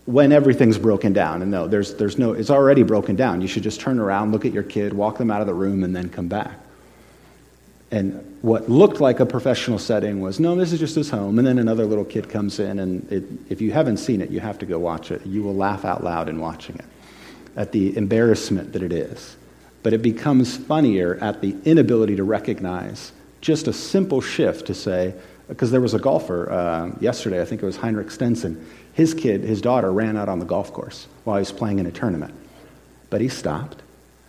when 0.05 0.33
everything's 0.33 0.79
broken 0.79 1.13
down. 1.13 1.43
And 1.43 1.51
no, 1.51 1.69
there's, 1.69 1.95
there's 1.95 2.19
no, 2.19 2.33
it's 2.33 2.51
already 2.51 2.83
broken 2.83 3.15
down. 3.15 3.41
You 3.41 3.49
should 3.49 3.63
just 3.63 3.81
turn 3.81 3.99
around, 3.99 4.33
look 4.33 4.45
at 4.45 4.53
your 4.53 4.65
kid, 4.65 4.93
walk 4.93 5.19
them 5.19 5.31
out 5.31 5.41
of 5.41 5.47
the 5.47 5.55
room, 5.55 5.85
and 5.85 5.95
then 5.95 6.09
come 6.09 6.29
back. 6.29 6.59
And 7.91 8.39
what 8.41 8.71
looked 8.71 9.01
like 9.01 9.21
a 9.21 9.27
professional 9.27 9.79
setting 9.79 10.21
was 10.21 10.41
no, 10.41 10.57
this 10.57 10.73
is 10.73 10.81
just 10.81 10.95
his 10.95 11.11
home. 11.11 11.39
And 11.39 11.47
then 11.47 11.59
another 11.59 11.85
little 11.85 12.07
kid 12.07 12.29
comes 12.29 12.59
in, 12.59 12.79
and 12.79 13.13
it, 13.13 13.25
if 13.49 13.61
you 13.61 13.71
haven't 13.71 13.99
seen 13.99 14.21
it, 14.21 14.31
you 14.31 14.41
have 14.41 14.59
to 14.61 14.67
go 14.67 14.79
watch 14.79 15.11
it. 15.11 15.25
You 15.27 15.43
will 15.43 15.55
laugh 15.55 15.85
out 15.85 16.03
loud 16.03 16.29
in 16.29 16.41
watching 16.41 16.77
it 16.77 16.87
at 17.55 17.71
the 17.73 17.97
embarrassment 17.97 18.73
that 18.73 18.83
it 18.83 18.93
is. 18.93 19.37
But 19.83 19.93
it 19.93 20.01
becomes 20.01 20.57
funnier 20.57 21.19
at 21.21 21.43
the 21.43 21.55
inability 21.65 22.17
to 22.17 22.25
recognize 22.25 23.13
just 23.41 23.69
a 23.69 23.73
simple 23.73 24.21
shift 24.21 24.67
to 24.69 24.75
say, 24.75 25.15
because 25.49 25.71
there 25.71 25.81
was 25.81 25.93
a 25.93 25.99
golfer 25.99 26.51
uh, 26.51 26.93
yesterday, 27.01 27.43
I 27.43 27.45
think 27.45 27.63
it 27.63 27.67
was 27.67 27.77
Henrik 27.77 28.11
Stenson 28.11 28.65
his 28.93 29.15
kid, 29.15 29.43
his 29.43 29.61
daughter, 29.61 29.91
ran 29.93 30.17
out 30.17 30.29
on 30.29 30.39
the 30.39 30.45
golf 30.45 30.73
course 30.73 31.07
while 31.25 31.37
he 31.37 31.41
was 31.41 31.53
playing 31.53 31.79
in 31.79 31.87
a 31.87 31.93
tournament. 31.93 32.35
But 33.11 33.21
he 33.21 33.29
stopped. 33.29 33.83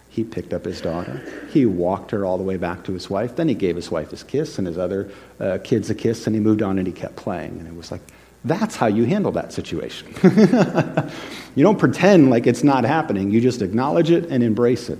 He 0.09 0.23
picked 0.23 0.53
up 0.53 0.65
his 0.65 0.79
daughter. 0.79 1.21
He 1.51 1.65
walked 1.65 2.11
her 2.11 2.23
all 2.23 2.37
the 2.37 2.43
way 2.43 2.57
back 2.57 2.83
to 2.83 2.93
his 2.93 3.09
wife. 3.09 3.35
Then 3.35 3.47
he 3.47 3.55
gave 3.55 3.75
his 3.75 3.89
wife 3.89 4.11
his 4.11 4.23
kiss 4.23 4.57
and 4.59 4.67
his 4.67 4.77
other 4.77 5.09
uh, 5.39 5.57
kids 5.63 5.89
a 5.89 5.95
kiss, 5.95 6.27
and 6.27 6.35
he 6.35 6.39
moved 6.39 6.61
on 6.61 6.77
and 6.77 6.85
he 6.85 6.93
kept 6.93 7.15
playing. 7.15 7.57
And 7.57 7.67
it 7.67 7.75
was 7.75 7.91
like, 7.91 8.01
that's 8.45 8.75
how 8.75 8.87
you 8.87 9.05
handle 9.05 9.31
that 9.31 9.53
situation. 9.53 10.13
you 11.55 11.63
don't 11.63 11.79
pretend 11.79 12.29
like 12.29 12.45
it's 12.45 12.63
not 12.63 12.83
happening, 12.83 13.31
you 13.31 13.41
just 13.41 13.61
acknowledge 13.61 14.11
it 14.11 14.25
and 14.25 14.43
embrace 14.43 14.89
it. 14.89 14.99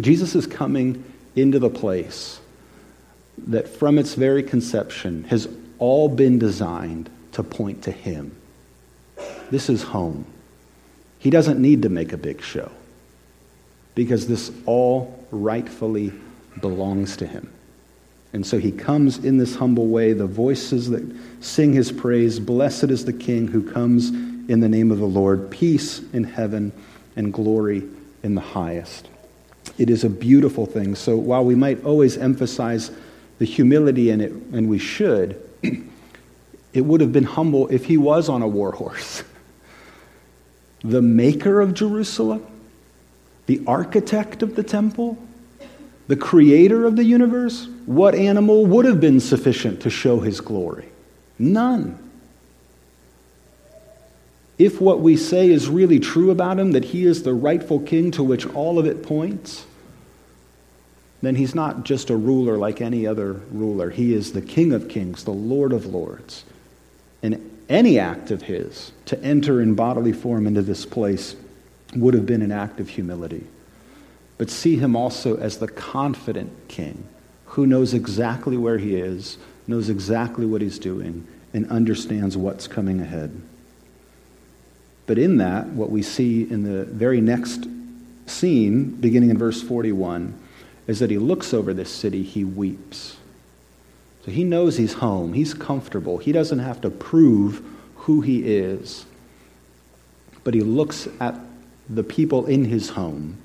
Jesus 0.00 0.34
is 0.34 0.46
coming 0.46 1.02
into 1.34 1.58
the 1.58 1.70
place 1.70 2.40
that 3.46 3.68
from 3.68 3.98
its 3.98 4.14
very 4.14 4.42
conception 4.42 5.24
has 5.24 5.48
all 5.78 6.08
been 6.08 6.38
designed 6.38 7.08
to 7.32 7.42
point 7.42 7.82
to 7.84 7.90
Him. 7.90 8.37
This 9.50 9.68
is 9.68 9.82
home. 9.82 10.24
He 11.18 11.30
doesn't 11.30 11.60
need 11.60 11.82
to 11.82 11.88
make 11.88 12.12
a 12.12 12.16
big 12.16 12.42
show 12.42 12.70
because 13.94 14.28
this 14.28 14.52
all 14.66 15.26
rightfully 15.30 16.12
belongs 16.60 17.16
to 17.16 17.26
him. 17.26 17.52
And 18.32 18.46
so 18.46 18.58
he 18.58 18.70
comes 18.70 19.24
in 19.24 19.38
this 19.38 19.56
humble 19.56 19.86
way. 19.86 20.12
The 20.12 20.26
voices 20.26 20.90
that 20.90 21.04
sing 21.40 21.72
his 21.72 21.90
praise 21.90 22.38
Blessed 22.38 22.84
is 22.84 23.04
the 23.04 23.12
King 23.12 23.48
who 23.48 23.68
comes 23.70 24.10
in 24.10 24.60
the 24.60 24.68
name 24.68 24.90
of 24.92 24.98
the 24.98 25.06
Lord. 25.06 25.50
Peace 25.50 26.00
in 26.12 26.24
heaven 26.24 26.72
and 27.16 27.32
glory 27.32 27.82
in 28.22 28.34
the 28.34 28.40
highest. 28.40 29.08
It 29.78 29.90
is 29.90 30.04
a 30.04 30.10
beautiful 30.10 30.66
thing. 30.66 30.94
So 30.94 31.16
while 31.16 31.44
we 31.44 31.54
might 31.54 31.84
always 31.84 32.16
emphasize 32.16 32.90
the 33.38 33.44
humility 33.44 34.10
in 34.10 34.20
it, 34.20 34.32
and 34.32 34.68
we 34.68 34.78
should, 34.78 35.40
it 36.72 36.82
would 36.82 37.00
have 37.00 37.12
been 37.12 37.24
humble 37.24 37.68
if 37.68 37.86
he 37.86 37.96
was 37.96 38.28
on 38.28 38.42
a 38.42 38.48
war 38.48 38.72
horse. 38.72 39.22
the 40.82 41.02
maker 41.02 41.60
of 41.60 41.74
Jerusalem, 41.74 42.46
the 43.46 43.62
architect 43.66 44.42
of 44.42 44.54
the 44.54 44.62
temple, 44.62 45.18
the 46.06 46.16
creator 46.16 46.84
of 46.84 46.96
the 46.96 47.04
universe, 47.04 47.68
what 47.86 48.14
animal 48.14 48.66
would 48.66 48.84
have 48.84 49.00
been 49.00 49.20
sufficient 49.20 49.80
to 49.82 49.90
show 49.90 50.20
his 50.20 50.40
glory? 50.40 50.88
None. 51.38 51.98
If 54.58 54.80
what 54.80 55.00
we 55.00 55.16
say 55.16 55.50
is 55.50 55.68
really 55.68 56.00
true 56.00 56.30
about 56.30 56.58
him, 56.58 56.72
that 56.72 56.86
he 56.86 57.04
is 57.04 57.22
the 57.22 57.34
rightful 57.34 57.80
king 57.80 58.10
to 58.12 58.24
which 58.24 58.46
all 58.46 58.78
of 58.78 58.86
it 58.86 59.02
points, 59.02 59.66
then 61.22 61.34
he's 61.34 61.54
not 61.54 61.84
just 61.84 62.10
a 62.10 62.16
ruler 62.16 62.56
like 62.56 62.80
any 62.80 63.06
other 63.06 63.34
ruler. 63.50 63.90
He 63.90 64.14
is 64.14 64.32
the 64.32 64.42
King 64.42 64.72
of 64.72 64.88
kings, 64.88 65.24
the 65.24 65.32
Lord 65.32 65.72
of 65.72 65.86
lords. 65.86 66.44
And 67.22 67.58
any 67.68 67.98
act 67.98 68.30
of 68.30 68.42
his 68.42 68.92
to 69.06 69.22
enter 69.22 69.60
in 69.60 69.74
bodily 69.74 70.12
form 70.12 70.46
into 70.46 70.62
this 70.62 70.86
place 70.86 71.36
would 71.94 72.14
have 72.14 72.26
been 72.26 72.42
an 72.42 72.52
act 72.52 72.80
of 72.80 72.88
humility. 72.88 73.46
But 74.36 74.50
see 74.50 74.76
him 74.76 74.94
also 74.94 75.36
as 75.36 75.58
the 75.58 75.68
confident 75.68 76.68
king 76.68 77.04
who 77.46 77.66
knows 77.66 77.94
exactly 77.94 78.56
where 78.56 78.78
he 78.78 78.94
is, 78.94 79.38
knows 79.66 79.88
exactly 79.88 80.46
what 80.46 80.60
he's 80.60 80.78
doing, 80.78 81.26
and 81.52 81.68
understands 81.70 82.36
what's 82.36 82.68
coming 82.68 83.00
ahead. 83.00 83.40
But 85.06 85.18
in 85.18 85.38
that, 85.38 85.68
what 85.68 85.90
we 85.90 86.02
see 86.02 86.42
in 86.42 86.62
the 86.62 86.84
very 86.84 87.20
next 87.20 87.66
scene, 88.26 88.90
beginning 88.90 89.30
in 89.30 89.38
verse 89.38 89.62
41, 89.62 90.38
is 90.86 90.98
that 90.98 91.10
he 91.10 91.18
looks 91.18 91.54
over 91.54 91.72
this 91.72 91.90
city, 91.90 92.22
he 92.22 92.44
weeps. 92.44 93.16
So 94.24 94.30
he 94.30 94.44
knows 94.44 94.76
he's 94.76 94.94
home, 94.94 95.32
he's 95.32 95.54
comfortable, 95.54 96.18
he 96.18 96.32
doesn't 96.32 96.58
have 96.58 96.80
to 96.82 96.90
prove 96.90 97.64
who 97.96 98.20
he 98.20 98.40
is. 98.40 99.06
But 100.44 100.54
he 100.54 100.60
looks 100.60 101.08
at 101.20 101.34
the 101.88 102.02
people 102.02 102.46
in 102.46 102.64
his 102.64 102.90
home 102.90 103.38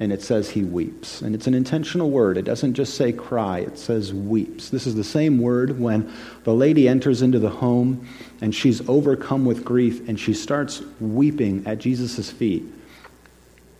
and 0.00 0.12
it 0.12 0.22
says 0.22 0.50
he 0.50 0.62
weeps. 0.62 1.22
And 1.22 1.34
it's 1.34 1.46
an 1.46 1.54
intentional 1.54 2.10
word. 2.10 2.36
It 2.36 2.42
doesn't 2.42 2.74
just 2.74 2.94
say 2.94 3.12
cry, 3.12 3.58
it 3.60 3.78
says 3.78 4.12
weeps. 4.14 4.70
This 4.70 4.86
is 4.86 4.94
the 4.94 5.04
same 5.04 5.40
word 5.40 5.80
when 5.80 6.12
the 6.44 6.54
lady 6.54 6.88
enters 6.88 7.20
into 7.20 7.38
the 7.38 7.50
home 7.50 8.06
and 8.40 8.54
she's 8.54 8.88
overcome 8.88 9.44
with 9.44 9.64
grief 9.64 10.08
and 10.08 10.18
she 10.18 10.34
starts 10.34 10.82
weeping 11.00 11.66
at 11.66 11.78
Jesus' 11.78 12.30
feet. 12.30 12.64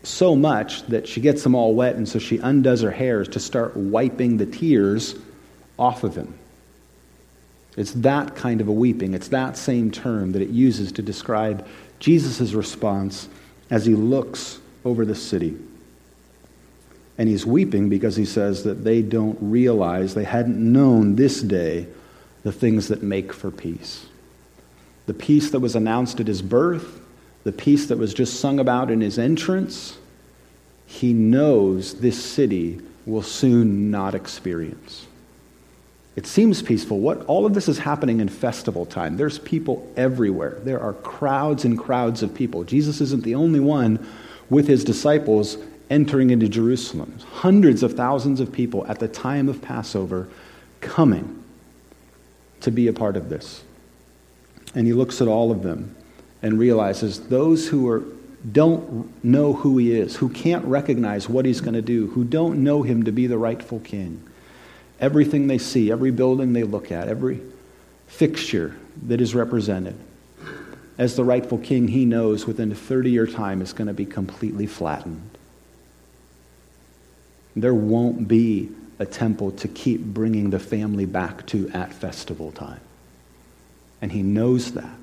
So 0.03 0.35
much 0.35 0.87
that 0.87 1.07
she 1.07 1.21
gets 1.21 1.43
them 1.43 1.55
all 1.55 1.75
wet, 1.75 1.97
and 1.97 2.09
so 2.09 2.19
she 2.19 2.39
undoes 2.39 2.83
her 2.83 2.91
hairs 2.91 3.29
to 3.31 3.41
start 3.41 3.77
wiping 3.77 4.37
the 4.37 4.47
tears 4.47 5.17
off 5.79 6.05
of 6.05 6.17
him. 6.17 6.39
It's 7.77 7.93
that 7.93 8.35
kind 8.35 8.61
of 8.61 8.69
a 8.69 8.73
weeping. 8.73 9.15
It's 9.15 9.29
that 9.29 9.57
same 9.57 9.91
term 9.91 10.33
that 10.33 10.43
it 10.43 10.49
uses 10.49 10.91
to 10.93 11.03
describe 11.03 11.67
Jesus' 12.01 12.53
response 12.53 13.29
as 13.71 13.87
he 13.87 13.95
looks 13.95 14.59
over 14.85 15.05
the 15.05 15.15
city. 15.15 15.57
And 17.19 17.29
he's 17.29 17.47
weeping 17.47 17.89
because 17.89 18.17
he 18.17 18.25
says 18.25 18.65
that 18.65 18.85
they 18.85 19.03
don't 19.03 19.39
realize, 19.41 20.15
they 20.15 20.25
hadn't 20.25 20.59
known 20.59 21.17
this 21.17 21.41
day 21.41 21.87
the 22.43 22.53
things 22.53 22.89
that 22.89 23.03
make 23.03 23.33
for 23.33 23.51
peace. 23.51 24.07
The 25.07 25.15
peace 25.15 25.51
that 25.51 25.61
was 25.61 25.75
announced 25.75 26.21
at 26.21 26.27
his 26.27 26.43
birth, 26.43 27.01
the 27.45 27.53
peace 27.53 27.87
that 27.87 27.99
was 27.99 28.15
just 28.15 28.41
sung 28.41 28.61
about 28.61 28.91
in 28.91 29.01
his 29.01 29.19
entrance, 29.19 29.99
he 30.87 31.13
knows 31.13 32.01
this 32.01 32.23
city 32.23 32.81
will 33.07 33.23
soon 33.23 33.91
not 33.91 34.15
experience. 34.15 35.07
It 36.19 36.27
seems 36.27 36.63
peaceful. 36.63 36.99
What 36.99 37.25
all 37.27 37.47
of 37.47 37.55
this 37.55 37.69
is 37.69 37.79
happening 37.79 38.19
in 38.19 38.29
festival 38.29 38.85
time. 38.85 39.17
There's 39.17 39.39
people 39.39 39.89
everywhere. 39.97 40.59
There 40.65 40.81
are 40.81 40.95
crowds 40.95 41.65
and 41.65 41.79
crowds 41.79 42.25
of 42.25 42.35
people. 42.35 42.65
Jesus 42.65 43.01
isn't 43.01 43.23
the 43.23 43.37
only 43.37 43.61
one 43.61 44.05
with 44.51 44.67
his 44.67 44.83
disciples 44.83 45.59
entering 45.91 46.31
into 46.31 46.49
Jerusalem. 46.49 47.17
Hundreds 47.35 47.85
of 47.85 47.93
thousands 47.93 48.41
of 48.41 48.51
people 48.51 48.85
at 48.89 48.99
the 48.99 49.07
time 49.07 49.49
of 49.49 49.63
Passover 49.63 50.27
coming 50.81 51.41
to 52.63 52.73
be 52.73 52.89
a 52.89 52.93
part 52.93 53.17
of 53.17 53.29
this. 53.29 53.63
And 54.75 54.89
he 54.89 54.95
looks 54.95 55.23
at 55.23 55.29
all 55.29 55.53
of 55.53 55.63
them 55.63 55.95
and 56.43 56.59
realizes 56.59 57.29
those 57.29 57.69
who 57.69 57.89
are 57.89 58.03
don't 58.51 59.25
know 59.25 59.53
who 59.53 59.79
he 59.79 59.93
is, 59.93 60.17
who 60.17 60.31
can't 60.31 60.65
recognize 60.65 61.29
what 61.29 61.45
he's 61.45 61.61
going 61.61 61.75
to 61.75 61.81
do, 61.81 62.09
who 62.09 62.25
don't 62.25 62.65
know 62.65 62.83
him 62.83 63.05
to 63.05 63.13
be 63.13 63.29
the 63.29 63.39
rightful 63.39 63.79
king 63.79 64.28
everything 65.01 65.47
they 65.47 65.59
see, 65.59 65.91
every 65.91 66.11
building 66.11 66.53
they 66.53 66.65
look 66.65 66.91
at, 66.91 67.09
every 67.09 67.41
fixture 68.07 68.77
that 69.07 69.21
is 69.21 69.35
represented. 69.35 69.97
As 70.97 71.15
the 71.15 71.25
rightful 71.25 71.59
king, 71.59 71.89
he 71.89 72.05
knows 72.05 72.47
within 72.47 72.73
a 72.73 72.75
30 72.75 73.11
year 73.11 73.27
time 73.27 73.63
is 73.63 73.73
going 73.73 73.87
to 73.87 73.95
be 73.95 74.07
completely 74.07 74.67
flattened. 74.67 75.31
There 77.55 77.75
won't 77.75 78.27
be 78.27 78.71
a 78.99 79.07
temple 79.07 79.53
to 79.53 79.69
keep 79.69 80.01
bringing 80.01 80.51
the 80.51 80.59
family 80.59 81.07
back 81.07 81.47
to 81.47 81.69
at 81.71 81.93
festival 81.93 82.51
time. 82.51 82.81
And 84.03 84.11
he 84.11 84.23
knows 84.23 84.73
that. 84.73 84.97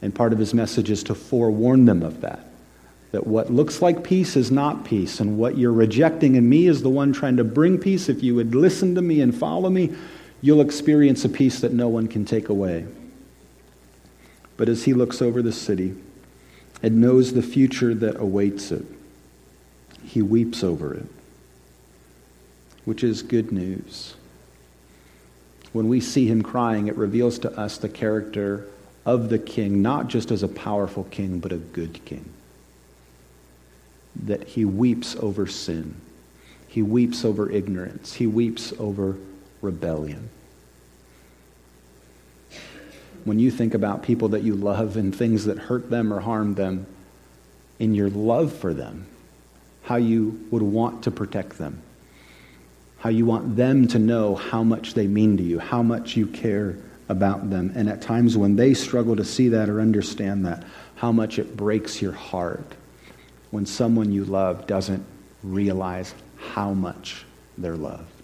And 0.00 0.14
part 0.14 0.32
of 0.32 0.38
his 0.38 0.54
message 0.54 0.90
is 0.90 1.02
to 1.04 1.14
forewarn 1.14 1.84
them 1.84 2.02
of 2.02 2.22
that 2.22 2.46
that 3.16 3.26
what 3.26 3.50
looks 3.50 3.80
like 3.80 4.04
peace 4.04 4.36
is 4.36 4.50
not 4.50 4.84
peace, 4.84 5.20
and 5.20 5.38
what 5.38 5.56
you're 5.56 5.72
rejecting 5.72 6.34
in 6.34 6.46
me 6.46 6.66
is 6.66 6.82
the 6.82 6.90
one 6.90 7.14
trying 7.14 7.38
to 7.38 7.44
bring 7.44 7.78
peace. 7.78 8.10
If 8.10 8.22
you 8.22 8.34
would 8.34 8.54
listen 8.54 8.94
to 8.94 9.00
me 9.00 9.22
and 9.22 9.34
follow 9.34 9.70
me, 9.70 9.96
you'll 10.42 10.60
experience 10.60 11.24
a 11.24 11.30
peace 11.30 11.60
that 11.60 11.72
no 11.72 11.88
one 11.88 12.08
can 12.08 12.26
take 12.26 12.50
away. 12.50 12.84
But 14.58 14.68
as 14.68 14.84
he 14.84 14.92
looks 14.92 15.22
over 15.22 15.40
the 15.40 15.50
city 15.50 15.94
and 16.82 17.00
knows 17.00 17.32
the 17.32 17.40
future 17.40 17.94
that 17.94 18.20
awaits 18.20 18.70
it, 18.70 18.84
he 20.04 20.20
weeps 20.20 20.62
over 20.62 20.92
it, 20.92 21.06
which 22.84 23.02
is 23.02 23.22
good 23.22 23.50
news. 23.50 24.14
When 25.72 25.88
we 25.88 26.02
see 26.02 26.26
him 26.26 26.42
crying, 26.42 26.86
it 26.86 26.96
reveals 26.96 27.38
to 27.38 27.58
us 27.58 27.78
the 27.78 27.88
character 27.88 28.68
of 29.06 29.30
the 29.30 29.38
king, 29.38 29.80
not 29.80 30.08
just 30.08 30.30
as 30.30 30.42
a 30.42 30.48
powerful 30.48 31.04
king, 31.04 31.38
but 31.38 31.50
a 31.50 31.56
good 31.56 32.04
king 32.04 32.34
that 34.24 34.48
he 34.48 34.64
weeps 34.64 35.16
over 35.16 35.46
sin. 35.46 36.00
He 36.68 36.82
weeps 36.82 37.24
over 37.24 37.50
ignorance. 37.50 38.14
He 38.14 38.26
weeps 38.26 38.72
over 38.78 39.16
rebellion. 39.62 40.30
when 43.26 43.40
you 43.40 43.50
think 43.50 43.74
about 43.74 44.04
people 44.04 44.28
that 44.28 44.44
you 44.44 44.54
love 44.54 44.96
and 44.96 45.14
things 45.14 45.46
that 45.46 45.58
hurt 45.58 45.90
them 45.90 46.12
or 46.12 46.20
harm 46.20 46.54
them, 46.54 46.86
in 47.80 47.92
your 47.92 48.08
love 48.08 48.52
for 48.52 48.72
them, 48.72 49.04
how 49.82 49.96
you 49.96 50.46
would 50.52 50.62
want 50.62 51.02
to 51.02 51.10
protect 51.10 51.58
them, 51.58 51.82
how 52.98 53.10
you 53.10 53.26
want 53.26 53.56
them 53.56 53.88
to 53.88 53.98
know 53.98 54.36
how 54.36 54.62
much 54.62 54.94
they 54.94 55.08
mean 55.08 55.36
to 55.36 55.42
you, 55.42 55.58
how 55.58 55.82
much 55.82 56.16
you 56.16 56.26
care 56.28 56.78
about 57.08 57.50
them. 57.50 57.72
And 57.74 57.88
at 57.88 58.00
times 58.00 58.36
when 58.36 58.54
they 58.54 58.74
struggle 58.74 59.16
to 59.16 59.24
see 59.24 59.48
that 59.48 59.68
or 59.68 59.80
understand 59.80 60.46
that, 60.46 60.62
how 60.94 61.10
much 61.10 61.38
it 61.40 61.56
breaks 61.56 62.00
your 62.00 62.12
heart 62.12 62.74
when 63.50 63.66
someone 63.66 64.12
you 64.12 64.24
love 64.24 64.66
doesn't 64.66 65.04
realize 65.42 66.14
how 66.36 66.72
much 66.72 67.24
they're 67.56 67.76
loved. 67.76 68.16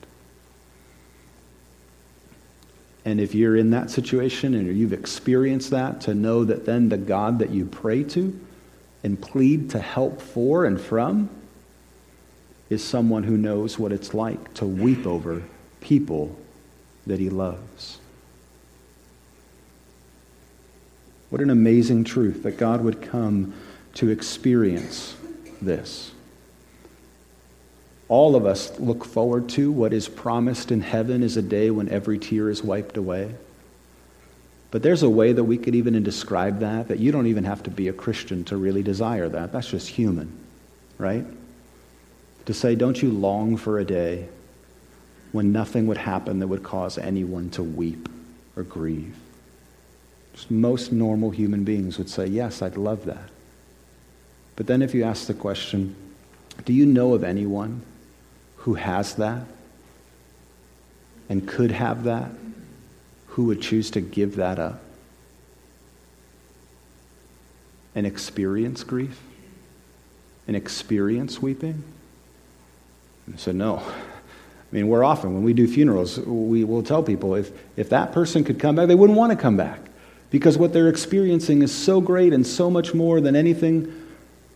And 3.04 3.20
if 3.20 3.34
you're 3.34 3.56
in 3.56 3.70
that 3.70 3.90
situation 3.90 4.54
and 4.54 4.76
you've 4.76 4.92
experienced 4.92 5.70
that, 5.70 6.00
to 6.02 6.14
know 6.14 6.44
that 6.44 6.66
then 6.66 6.88
the 6.88 6.96
God 6.96 7.38
that 7.40 7.50
you 7.50 7.64
pray 7.64 8.04
to 8.04 8.38
and 9.02 9.20
plead 9.20 9.70
to 9.70 9.80
help 9.80 10.20
for 10.20 10.64
and 10.64 10.80
from 10.80 11.28
is 12.70 12.82
someone 12.82 13.24
who 13.24 13.36
knows 13.36 13.78
what 13.78 13.92
it's 13.92 14.14
like 14.14 14.54
to 14.54 14.64
weep 14.64 15.06
over 15.06 15.42
people 15.80 16.36
that 17.06 17.18
he 17.18 17.28
loves. 17.28 17.98
What 21.30 21.40
an 21.40 21.50
amazing 21.50 22.04
truth 22.04 22.42
that 22.44 22.56
God 22.56 22.82
would 22.84 23.02
come 23.02 23.54
to 23.94 24.10
experience 24.10 25.14
this. 25.60 26.10
All 28.08 28.36
of 28.36 28.44
us 28.44 28.78
look 28.78 29.04
forward 29.04 29.48
to 29.50 29.72
what 29.72 29.92
is 29.92 30.08
promised 30.08 30.70
in 30.70 30.82
heaven 30.82 31.22
is 31.22 31.36
a 31.36 31.42
day 31.42 31.70
when 31.70 31.88
every 31.88 32.18
tear 32.18 32.50
is 32.50 32.62
wiped 32.62 32.96
away. 32.96 33.34
But 34.70 34.82
there's 34.82 35.02
a 35.02 35.10
way 35.10 35.32
that 35.32 35.44
we 35.44 35.58
could 35.58 35.74
even 35.74 36.02
describe 36.02 36.60
that, 36.60 36.88
that 36.88 36.98
you 36.98 37.12
don't 37.12 37.26
even 37.26 37.44
have 37.44 37.62
to 37.64 37.70
be 37.70 37.88
a 37.88 37.92
Christian 37.92 38.44
to 38.44 38.56
really 38.56 38.82
desire 38.82 39.28
that. 39.28 39.52
That's 39.52 39.70
just 39.70 39.88
human, 39.88 40.32
right? 40.98 41.24
To 42.46 42.54
say, 42.54 42.74
don't 42.74 43.00
you 43.00 43.10
long 43.10 43.56
for 43.56 43.78
a 43.78 43.84
day 43.84 44.28
when 45.32 45.52
nothing 45.52 45.86
would 45.86 45.98
happen 45.98 46.38
that 46.40 46.48
would 46.48 46.62
cause 46.62 46.98
anyone 46.98 47.50
to 47.50 47.62
weep 47.62 48.08
or 48.56 48.62
grieve? 48.62 49.16
Just 50.34 50.50
most 50.50 50.92
normal 50.92 51.30
human 51.30 51.64
beings 51.64 51.98
would 51.98 52.08
say, 52.08 52.26
yes, 52.26 52.62
I'd 52.62 52.76
love 52.76 53.04
that. 53.04 53.30
But 54.56 54.66
then 54.66 54.82
if 54.82 54.94
you 54.94 55.04
ask 55.04 55.26
the 55.26 55.34
question, 55.34 55.94
do 56.64 56.72
you 56.72 56.86
know 56.86 57.14
of 57.14 57.24
anyone 57.24 57.82
who 58.56 58.74
has 58.74 59.14
that 59.16 59.46
and 61.28 61.46
could 61.48 61.70
have 61.70 62.04
that, 62.04 62.30
who 63.28 63.46
would 63.46 63.62
choose 63.62 63.90
to 63.92 64.00
give 64.00 64.36
that 64.36 64.58
up 64.58 64.82
and 67.94 68.06
experience 68.06 68.84
grief 68.84 69.20
and 70.46 70.56
experience 70.56 71.40
weeping? 71.40 71.82
And 73.26 73.34
I 73.34 73.38
said, 73.38 73.54
no. 73.54 73.76
I 73.78 74.74
mean, 74.74 74.88
we're 74.88 75.04
often, 75.04 75.34
when 75.34 75.42
we 75.42 75.52
do 75.52 75.66
funerals, 75.66 76.18
we 76.18 76.64
will 76.64 76.82
tell 76.82 77.02
people 77.02 77.34
if, 77.34 77.50
if 77.76 77.90
that 77.90 78.12
person 78.12 78.42
could 78.42 78.58
come 78.58 78.76
back, 78.76 78.88
they 78.88 78.94
wouldn't 78.94 79.18
want 79.18 79.30
to 79.30 79.36
come 79.36 79.56
back 79.56 79.80
because 80.30 80.56
what 80.56 80.72
they're 80.72 80.88
experiencing 80.88 81.62
is 81.62 81.72
so 81.72 82.00
great 82.00 82.32
and 82.32 82.46
so 82.46 82.70
much 82.70 82.94
more 82.94 83.20
than 83.20 83.36
anything 83.36 84.01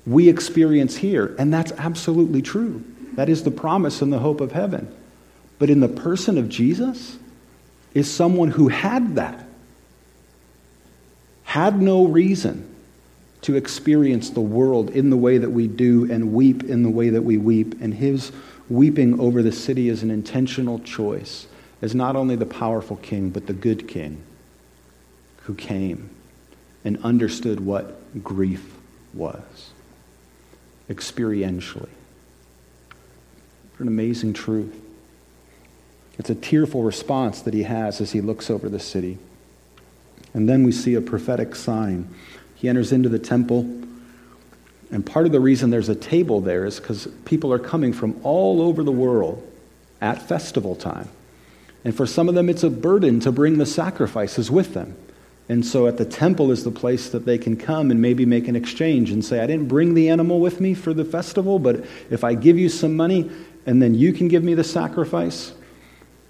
we 0.06 0.28
experience 0.28 0.96
here. 0.96 1.34
And 1.38 1.52
that's 1.52 1.72
absolutely 1.72 2.40
true. 2.40 2.84
That 3.14 3.28
is 3.28 3.42
the 3.42 3.50
promise 3.50 4.02
and 4.02 4.12
the 4.12 4.18
hope 4.20 4.40
of 4.40 4.52
heaven. 4.52 4.94
But 5.58 5.70
in 5.70 5.80
the 5.80 5.88
person 5.88 6.38
of 6.38 6.48
Jesus 6.48 7.18
is 7.94 8.10
someone 8.12 8.50
who 8.50 8.68
had 8.68 9.16
that, 9.16 9.46
had 11.44 11.80
no 11.80 12.06
reason 12.06 12.72
to 13.42 13.56
experience 13.56 14.30
the 14.30 14.40
world 14.40 14.90
in 14.90 15.10
the 15.10 15.16
way 15.16 15.38
that 15.38 15.50
we 15.50 15.66
do 15.66 16.10
and 16.10 16.32
weep 16.32 16.64
in 16.64 16.82
the 16.82 16.90
way 16.90 17.10
that 17.10 17.22
we 17.22 17.38
weep. 17.38 17.80
And 17.80 17.94
his 17.94 18.32
weeping 18.68 19.18
over 19.18 19.42
the 19.42 19.52
city 19.52 19.88
is 19.88 20.02
an 20.02 20.10
intentional 20.10 20.78
choice 20.80 21.46
as 21.80 21.94
not 21.94 22.16
only 22.16 22.36
the 22.36 22.46
powerful 22.46 22.96
king, 22.96 23.30
but 23.30 23.46
the 23.46 23.52
good 23.52 23.88
king 23.88 24.22
who 25.44 25.54
came 25.54 26.10
and 26.84 26.98
understood 27.02 27.60
what 27.60 28.22
grief 28.22 28.76
was 29.14 29.70
experientially 30.88 31.88
What 33.72 33.80
an 33.80 33.88
amazing 33.88 34.32
truth. 34.32 34.74
It's 36.18 36.30
a 36.30 36.34
tearful 36.34 36.82
response 36.82 37.42
that 37.42 37.54
he 37.54 37.64
has 37.64 38.00
as 38.00 38.12
he 38.12 38.20
looks 38.20 38.50
over 38.50 38.68
the 38.68 38.80
city. 38.80 39.18
And 40.32 40.48
then 40.48 40.62
we 40.62 40.72
see 40.72 40.94
a 40.94 41.00
prophetic 41.00 41.54
sign. 41.54 42.08
He 42.54 42.68
enters 42.68 42.92
into 42.92 43.08
the 43.08 43.18
temple, 43.18 43.62
and 44.90 45.04
part 45.04 45.26
of 45.26 45.32
the 45.32 45.40
reason 45.40 45.70
there's 45.70 45.88
a 45.88 45.94
table 45.94 46.40
there 46.40 46.64
is 46.64 46.78
because 46.78 47.08
people 47.24 47.52
are 47.52 47.58
coming 47.58 47.92
from 47.92 48.18
all 48.22 48.62
over 48.62 48.82
the 48.82 48.92
world 48.92 49.46
at 50.00 50.22
festival 50.22 50.76
time. 50.76 51.08
And 51.84 51.94
for 51.94 52.06
some 52.06 52.28
of 52.28 52.34
them, 52.34 52.48
it's 52.48 52.62
a 52.62 52.70
burden 52.70 53.20
to 53.20 53.32
bring 53.32 53.58
the 53.58 53.66
sacrifices 53.66 54.50
with 54.50 54.74
them. 54.74 54.96
And 55.48 55.64
so 55.64 55.86
at 55.86 55.96
the 55.96 56.04
temple 56.04 56.50
is 56.50 56.64
the 56.64 56.72
place 56.72 57.10
that 57.10 57.24
they 57.24 57.38
can 57.38 57.56
come 57.56 57.90
and 57.90 58.02
maybe 58.02 58.26
make 58.26 58.48
an 58.48 58.56
exchange 58.56 59.10
and 59.10 59.24
say, 59.24 59.40
I 59.40 59.46
didn't 59.46 59.68
bring 59.68 59.94
the 59.94 60.08
animal 60.08 60.40
with 60.40 60.60
me 60.60 60.74
for 60.74 60.92
the 60.92 61.04
festival, 61.04 61.58
but 61.58 61.84
if 62.10 62.24
I 62.24 62.34
give 62.34 62.58
you 62.58 62.68
some 62.68 62.96
money, 62.96 63.30
and 63.64 63.80
then 63.80 63.94
you 63.94 64.12
can 64.12 64.28
give 64.28 64.42
me 64.42 64.54
the 64.54 64.64
sacrifice. 64.64 65.52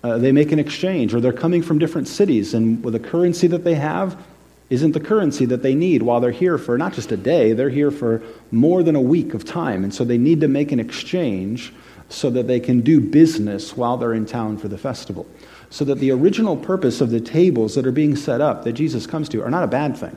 Uh, 0.03 0.19
they 0.19 0.33
make 0.33 0.53
an 0.53 0.59
exchange, 0.59 1.15
or 1.15 1.21
they're 1.21 1.33
coming 1.33 1.63
from 1.63 1.79
different 1.79 2.09
cities, 2.09 2.55
and 2.55 2.85
with 2.85 2.93
the 2.93 3.01
currency 3.01 3.47
that 3.47 3.65
they 3.65 3.75
have 3.75 4.23
isn't 4.69 4.93
the 4.93 5.01
currency 5.01 5.45
that 5.47 5.63
they 5.63 5.75
need 5.75 6.03
while 6.03 6.21
they're 6.21 6.31
here 6.31 6.59
for 6.59 6.77
not 6.77 6.93
just 6.93 7.13
a 7.13 7.17
day, 7.17 7.53
they're 7.53 7.71
here 7.71 7.91
for 7.91 8.23
more 8.51 8.83
than 8.83 8.97
a 8.97 9.01
week 9.01 9.33
of 9.33 9.45
time. 9.45 9.85
And 9.85 9.95
so 9.95 10.05
they 10.05 10.19
need 10.19 10.41
to 10.41 10.49
make 10.49 10.73
an 10.73 10.81
exchange 10.81 11.73
so 12.09 12.31
that 12.31 12.47
they 12.47 12.61
can 12.61 12.81
do 12.81 13.01
business 13.01 13.77
while 13.77 13.97
they're 13.97 14.15
in 14.15 14.27
town 14.27 14.59
for 14.59 14.69
the 14.69 14.79
festival. 14.79 15.27
So 15.71 15.85
that 15.85 15.99
the 15.99 16.13
original 16.13 16.57
purpose 16.57 17.01
of 17.01 17.11
the 17.11 17.21
tables 17.21 17.75
that 17.75 17.87
are 17.87 17.93
being 17.93 18.17
set 18.17 18.41
up 18.41 18.65
that 18.65 18.73
Jesus 18.73 19.07
comes 19.07 19.29
to 19.31 19.43
are 19.43 19.51
not 19.51 19.65
a 19.65 19.69
bad 19.69 19.97
thing. 19.97 20.17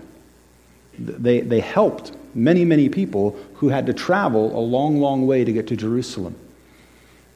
They, 0.98 1.42
they 1.42 1.60
helped 1.60 2.12
many, 2.36 2.66
many 2.66 2.90
people 2.90 3.38
who 3.56 3.70
had 3.70 3.86
to 3.88 3.94
travel 3.94 4.58
a 4.58 4.62
long, 4.62 5.00
long 5.00 5.26
way 5.26 5.44
to 5.44 5.52
get 5.52 5.68
to 5.68 5.76
Jerusalem. 5.76 6.36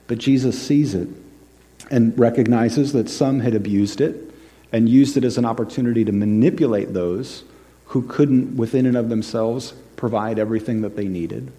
But 0.08 0.18
Jesus 0.18 0.62
sees 0.62 0.94
it 0.94 1.08
and 1.90 2.18
recognizes 2.18 2.94
that 2.94 3.10
some 3.10 3.40
had 3.40 3.56
abused 3.56 4.02
it 4.02 4.32
and 4.72 4.90
used 4.90 5.18
it 5.18 5.24
as 5.24 5.38
an 5.38 5.46
opportunity 5.46 6.04
to 6.06 6.12
manipulate 6.12 6.94
those 6.94 7.44
who 7.88 8.02
couldn't, 8.04 8.58
within 8.58 8.86
and 8.86 8.98
of 8.98 9.10
themselves, 9.10 9.74
provide 9.96 10.40
everything 10.40 10.82
that 10.82 10.96
they 10.96 11.08
needed. 11.08 11.52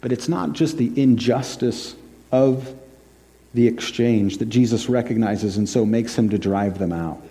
But 0.00 0.12
it's 0.12 0.28
not 0.28 0.52
just 0.52 0.76
the 0.76 0.92
injustice 1.00 1.96
of 2.30 2.74
the 3.54 3.66
exchange 3.66 4.38
that 4.38 4.46
Jesus 4.46 4.88
recognizes 4.88 5.56
and 5.56 5.68
so 5.68 5.86
makes 5.86 6.16
him 6.16 6.28
to 6.30 6.38
drive 6.38 6.78
them 6.78 6.92
out. 6.92 7.22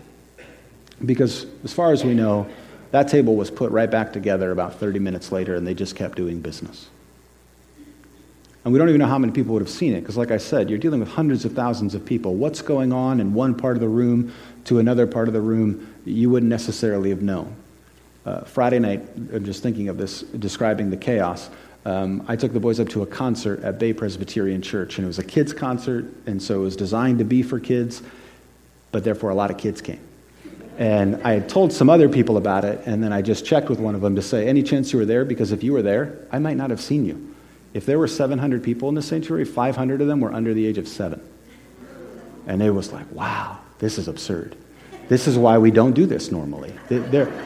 Because, 1.05 1.45
as 1.63 1.73
far 1.73 1.91
as 1.91 2.03
we 2.03 2.13
know, 2.13 2.47
that 2.91 3.07
table 3.07 3.35
was 3.35 3.51
put 3.51 3.71
right 3.71 3.89
back 3.89 4.13
together 4.13 4.51
about 4.51 4.75
30 4.75 4.99
minutes 4.99 5.31
later 5.31 5.55
and 5.55 5.67
they 5.67 5.73
just 5.73 5.95
kept 5.95 6.15
doing 6.15 6.41
business. 6.41 6.89
And 8.67 8.73
we 8.73 8.79
don't 8.79 8.89
even 8.89 8.99
know 8.99 9.07
how 9.07 9.19
many 9.19 9.31
people 9.31 9.53
would 9.53 9.61
have 9.61 9.69
seen 9.69 9.93
it, 9.93 10.01
because, 10.01 10.17
like 10.17 10.31
I 10.31 10.37
said, 10.37 10.69
you're 10.69 10.79
dealing 10.79 10.99
with 10.99 11.07
hundreds 11.07 11.45
of 11.45 11.53
thousands 11.53 11.95
of 11.95 12.03
people. 12.03 12.35
What's 12.35 12.61
going 12.61 12.91
on 12.91 13.21
in 13.21 13.33
one 13.33 13.55
part 13.55 13.77
of 13.77 13.81
the 13.81 13.87
room 13.87 14.33
to 14.65 14.79
another 14.79 15.07
part 15.07 15.29
of 15.29 15.33
the 15.33 15.39
room, 15.39 15.93
you 16.03 16.29
wouldn't 16.29 16.49
necessarily 16.49 17.11
have 17.11 17.21
known. 17.21 17.55
Uh, 18.25 18.41
Friday 18.41 18.79
night, 18.79 19.07
I'm 19.15 19.45
just 19.45 19.63
thinking 19.63 19.87
of 19.87 19.97
this, 19.97 20.21
describing 20.21 20.89
the 20.89 20.97
chaos. 20.97 21.49
Um, 21.87 22.25
I 22.27 22.35
took 22.35 22.51
the 22.51 22.59
boys 22.59 22.81
up 22.81 22.89
to 22.89 23.01
a 23.01 23.05
concert 23.05 23.63
at 23.63 23.79
Bay 23.79 23.93
Presbyterian 23.93 24.61
Church, 24.61 24.97
and 24.97 25.05
it 25.05 25.07
was 25.07 25.19
a 25.19 25.23
kids' 25.23 25.53
concert, 25.53 26.05
and 26.25 26.43
so 26.43 26.55
it 26.55 26.63
was 26.63 26.75
designed 26.75 27.19
to 27.19 27.23
be 27.23 27.41
for 27.43 27.61
kids, 27.61 28.03
but 28.91 29.05
therefore 29.05 29.29
a 29.29 29.35
lot 29.35 29.51
of 29.51 29.57
kids 29.57 29.81
came. 29.81 30.01
And 30.77 31.21
I 31.23 31.31
had 31.31 31.47
told 31.47 31.71
some 31.71 31.89
other 31.89 32.09
people 32.09 32.35
about 32.35 32.65
it, 32.65 32.81
and 32.85 33.01
then 33.01 33.13
I 33.13 33.21
just 33.21 33.45
checked 33.45 33.69
with 33.69 33.79
one 33.79 33.95
of 33.95 34.01
them 34.01 34.17
to 34.17 34.21
say, 34.21 34.49
Any 34.49 34.63
chance 34.63 34.91
you 34.91 34.99
were 34.99 35.05
there? 35.05 35.23
Because 35.23 35.53
if 35.53 35.63
you 35.63 35.71
were 35.71 35.81
there, 35.81 36.19
I 36.29 36.39
might 36.39 36.57
not 36.57 36.71
have 36.71 36.81
seen 36.81 37.05
you. 37.05 37.33
If 37.73 37.85
there 37.85 37.97
were 37.97 38.09
700 38.09 38.61
people 38.61 38.89
in 38.89 38.95
the 38.95 39.01
sanctuary, 39.01 39.45
500 39.45 40.01
of 40.01 40.07
them 40.07 40.19
were 40.19 40.33
under 40.33 40.53
the 40.53 40.67
age 40.67 40.77
of 40.77 40.89
seven. 40.89 41.21
And 42.47 42.61
it 42.61 42.71
was 42.71 42.91
like, 42.91 43.09
wow, 43.13 43.59
this 43.79 43.97
is 43.97 44.09
absurd. 44.09 44.57
This 45.07 45.25
is 45.25 45.37
why 45.37 45.57
we 45.57 45.71
don't 45.71 45.93
do 45.93 46.05
this 46.05 46.33
normally. 46.33 46.73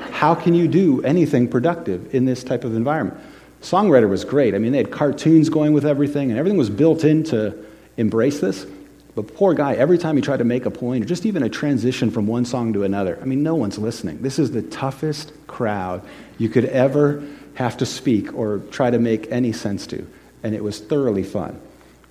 How 0.09 0.33
can 0.33 0.55
you 0.55 0.67
do 0.67 1.03
anything 1.03 1.47
productive 1.47 2.15
in 2.15 2.25
this 2.25 2.43
type 2.43 2.63
of 2.63 2.75
environment? 2.75 3.19
Songwriter 3.61 4.09
was 4.09 4.25
great. 4.25 4.55
I 4.55 4.57
mean, 4.57 4.71
they 4.71 4.79
had 4.79 4.91
cartoons 4.91 5.49
going 5.49 5.73
with 5.73 5.85
everything, 5.85 6.29
and 6.29 6.39
everything 6.39 6.57
was 6.57 6.69
built 6.69 7.03
in 7.03 7.23
to 7.25 7.65
embrace 7.97 8.39
this. 8.39 8.65
But 9.13 9.33
poor 9.35 9.53
guy, 9.53 9.73
every 9.73 9.97
time 9.97 10.15
he 10.15 10.21
tried 10.21 10.37
to 10.37 10.45
make 10.45 10.65
a 10.65 10.71
point, 10.71 11.03
or 11.03 11.07
just 11.07 11.25
even 11.25 11.43
a 11.43 11.49
transition 11.49 12.11
from 12.11 12.27
one 12.27 12.45
song 12.45 12.73
to 12.73 12.83
another, 12.83 13.19
I 13.21 13.25
mean, 13.25 13.43
no 13.43 13.55
one's 13.55 13.77
listening. 13.77 14.21
This 14.21 14.39
is 14.39 14.51
the 14.51 14.61
toughest 14.61 15.33
crowd 15.47 16.01
you 16.37 16.49
could 16.49 16.65
ever 16.65 17.23
have 17.55 17.77
to 17.77 17.85
speak 17.85 18.33
or 18.33 18.59
try 18.71 18.89
to 18.89 18.97
make 18.97 19.31
any 19.31 19.51
sense 19.51 19.85
to 19.87 20.07
and 20.43 20.55
it 20.55 20.63
was 20.63 20.79
thoroughly 20.79 21.23
fun. 21.23 21.59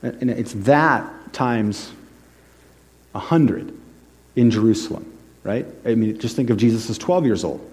And 0.03 0.31
it's 0.31 0.53
that 0.53 1.33
times 1.33 1.93
a 3.15 3.19
hundred 3.19 3.77
in 4.37 4.51
Jerusalem. 4.51 5.07
right? 5.43 5.67
I 5.85 5.95
mean, 5.95 6.19
just 6.19 6.37
think 6.37 6.51
of 6.51 6.57
Jesus 6.57 6.89
as 6.91 6.99
12 6.99 7.27
years 7.27 7.45
old. 7.45 7.67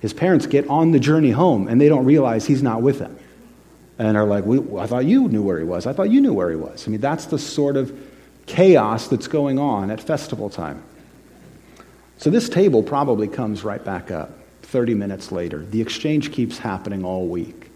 His 0.00 0.12
parents 0.12 0.46
get 0.46 0.68
on 0.68 0.92
the 0.92 1.00
journey 1.00 1.30
home 1.30 1.68
and 1.68 1.80
they 1.80 1.88
don't 1.88 2.04
realize 2.04 2.46
he's 2.46 2.62
not 2.62 2.82
with 2.82 2.98
them. 2.98 3.18
And 3.98 4.16
are 4.16 4.24
like, 4.24 4.44
I 4.44 4.86
thought 4.86 5.04
you 5.04 5.28
knew 5.28 5.42
where 5.42 5.58
he 5.58 5.64
was. 5.64 5.86
I 5.86 5.92
thought 5.92 6.10
you 6.10 6.20
knew 6.20 6.32
where 6.32 6.50
he 6.50 6.56
was. 6.56 6.86
I 6.86 6.90
mean, 6.90 7.00
that's 7.00 7.26
the 7.26 7.38
sort 7.38 7.76
of 7.76 7.96
chaos 8.46 9.08
that's 9.08 9.28
going 9.28 9.58
on 9.58 9.90
at 9.90 10.00
festival 10.00 10.50
time. 10.50 10.82
So 12.18 12.30
this 12.30 12.48
table 12.48 12.82
probably 12.82 13.28
comes 13.28 13.64
right 13.64 13.84
back 13.84 14.10
up 14.10 14.30
30 14.62 14.94
minutes 14.94 15.30
later. 15.30 15.64
The 15.64 15.80
exchange 15.80 16.32
keeps 16.32 16.58
happening 16.58 17.04
all 17.04 17.26
week. 17.28 17.70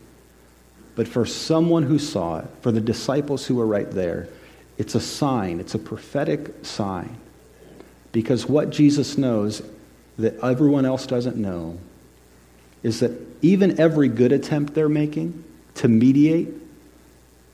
But 0.97 1.07
for 1.07 1.25
someone 1.25 1.85
who 1.85 1.99
saw 1.99 2.41
it, 2.41 2.47
for 2.61 2.73
the 2.73 2.81
disciples 2.81 3.47
who 3.47 3.55
were 3.55 3.67
right 3.67 3.89
there, 3.91 4.29
it's 4.79 4.95
a 4.95 5.01
sign, 5.01 5.61
it's 5.61 5.75
a 5.75 5.79
prophetic 5.79 6.65
sign. 6.65 7.17
Because 8.11 8.47
what 8.47 8.71
Jesus 8.71 9.17
knows 9.17 9.63
that 10.19 10.43
everyone 10.43 10.85
else 10.85 11.07
doesn't 11.07 11.37
know 11.37 11.79
is 12.83 13.01
that 13.01 13.13
even 13.43 13.79
every 13.79 14.09
good 14.09 14.33
attempt 14.33 14.75
they're 14.75 14.89
making 14.89 15.45
to 15.79 15.89
mediate 15.89 16.49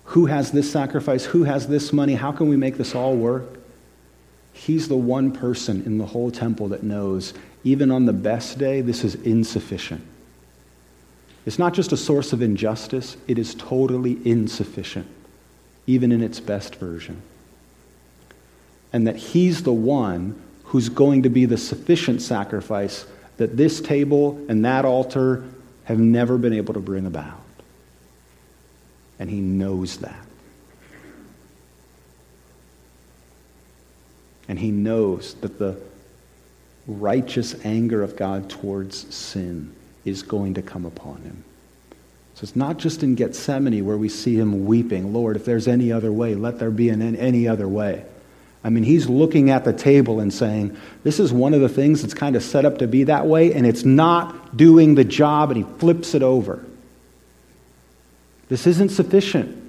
who 0.05 0.27
has 0.27 0.51
this 0.51 0.71
sacrifice, 0.71 1.25
who 1.25 1.45
has 1.45 1.67
this 1.67 1.93
money, 1.93 2.15
how 2.15 2.33
can 2.33 2.49
we 2.49 2.57
make 2.57 2.77
this 2.77 2.95
all 2.95 3.17
work? 3.17 3.59
He's 4.53 4.89
the 4.89 4.97
one 4.97 5.33
person 5.33 5.83
in 5.85 5.99
the 5.99 6.07
whole 6.07 6.31
temple 6.31 6.69
that 6.69 6.83
knows, 6.83 7.35
even 7.65 7.91
on 7.91 8.07
the 8.07 8.13
best 8.13 8.59
day, 8.59 8.81
this 8.81 9.03
is 9.03 9.15
insufficient. 9.17 10.05
It's 11.47 11.59
not 11.59 11.75
just 11.75 11.93
a 11.93 11.97
source 11.97 12.33
of 12.33 12.43
injustice, 12.43 13.17
it 13.27 13.39
is 13.39 13.55
totally 13.55 14.19
insufficient, 14.27 15.07
even 15.87 16.13
in 16.13 16.23
its 16.23 16.41
best 16.41 16.77
version. 16.77 17.21
And 18.93 19.07
that 19.07 19.17
He's 19.17 19.63
the 19.63 19.73
one 19.73 20.41
who's 20.65 20.89
going 20.89 21.23
to 21.25 21.29
be 21.29 21.45
the 21.45 21.59
sufficient 21.59 22.23
sacrifice 22.23 23.07
that 23.37 23.57
this 23.57 23.81
table 23.81 24.43
and 24.49 24.65
that 24.65 24.85
altar 24.85 25.45
have 25.85 25.99
never 25.99 26.39
been 26.39 26.53
able 26.53 26.75
to 26.75 26.81
bring 26.81 27.05
about. 27.05 27.44
And 29.19 29.31
He 29.31 29.41
knows 29.41 29.99
that. 29.99 30.25
And 34.49 34.59
he 34.59 34.71
knows 34.71 35.35
that 35.35 35.59
the 35.59 35.79
righteous 36.87 37.55
anger 37.65 38.03
of 38.03 38.17
God 38.17 38.51
towards 38.51 39.15
sin 39.15 39.75
is 40.05 40.23
going 40.23 40.55
to 40.55 40.63
come 40.63 40.85
upon 40.85 41.23
him. 41.23 41.45
So 42.35 42.43
it's 42.43 42.57
not 42.57 42.79
just 42.79 43.03
in 43.03 43.15
Gethsemane 43.15 43.85
where 43.85 43.97
we 43.97 44.09
see 44.09 44.37
him 44.37 44.67
weeping, 44.67 45.13
Lord, 45.13 45.37
if 45.37 45.45
there's 45.45 45.69
any 45.69 45.93
other 45.93 46.13
way, 46.13 46.35
let 46.35 46.59
there 46.59 46.71
be 46.71 46.89
an 46.91 47.17
any 47.17 47.49
other 47.49 47.69
way. 47.69 48.05
I 48.63 48.71
mean, 48.71 48.83
he's 48.83 49.09
looking 49.09 49.51
at 49.51 49.65
the 49.65 49.73
table 49.73 50.21
and 50.21 50.33
saying, 50.33 50.77
This 51.05 51.21
is 51.21 51.33
one 51.33 51.55
of 51.55 51.61
the 51.61 51.69
things 51.69 52.03
that's 52.03 52.15
kind 52.15 52.35
of 52.35 52.43
set 52.43 52.65
up 52.65 52.79
to 52.79 52.87
be 52.87 53.05
that 53.05 53.27
way, 53.27 53.53
and 53.53 53.67
it's 53.67 53.85
not 53.85 54.57
doing 54.57 54.95
the 54.95 55.05
job, 55.05 55.51
and 55.51 55.59
he 55.65 55.79
flips 55.79 56.15
it 56.15 56.23
over. 56.23 56.65
This 58.55 58.69
isn't 58.69 58.91
sufficient. 58.91 59.61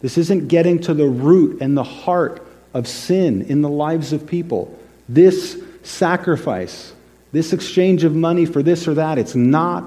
This 0.00 0.18
isn't 0.18 0.48
getting 0.48 0.80
to 0.80 0.94
the 0.94 1.06
root 1.06 1.60
and 1.60 1.76
the 1.76 1.84
heart 1.84 2.44
of 2.72 2.88
sin 2.88 3.42
in 3.42 3.62
the 3.62 3.68
lives 3.68 4.12
of 4.12 4.26
people. 4.26 4.76
This 5.08 5.62
sacrifice, 5.84 6.92
this 7.30 7.52
exchange 7.52 8.02
of 8.02 8.12
money 8.12 8.46
for 8.46 8.64
this 8.64 8.88
or 8.88 8.94
that, 8.94 9.16
it's 9.16 9.36
not 9.36 9.84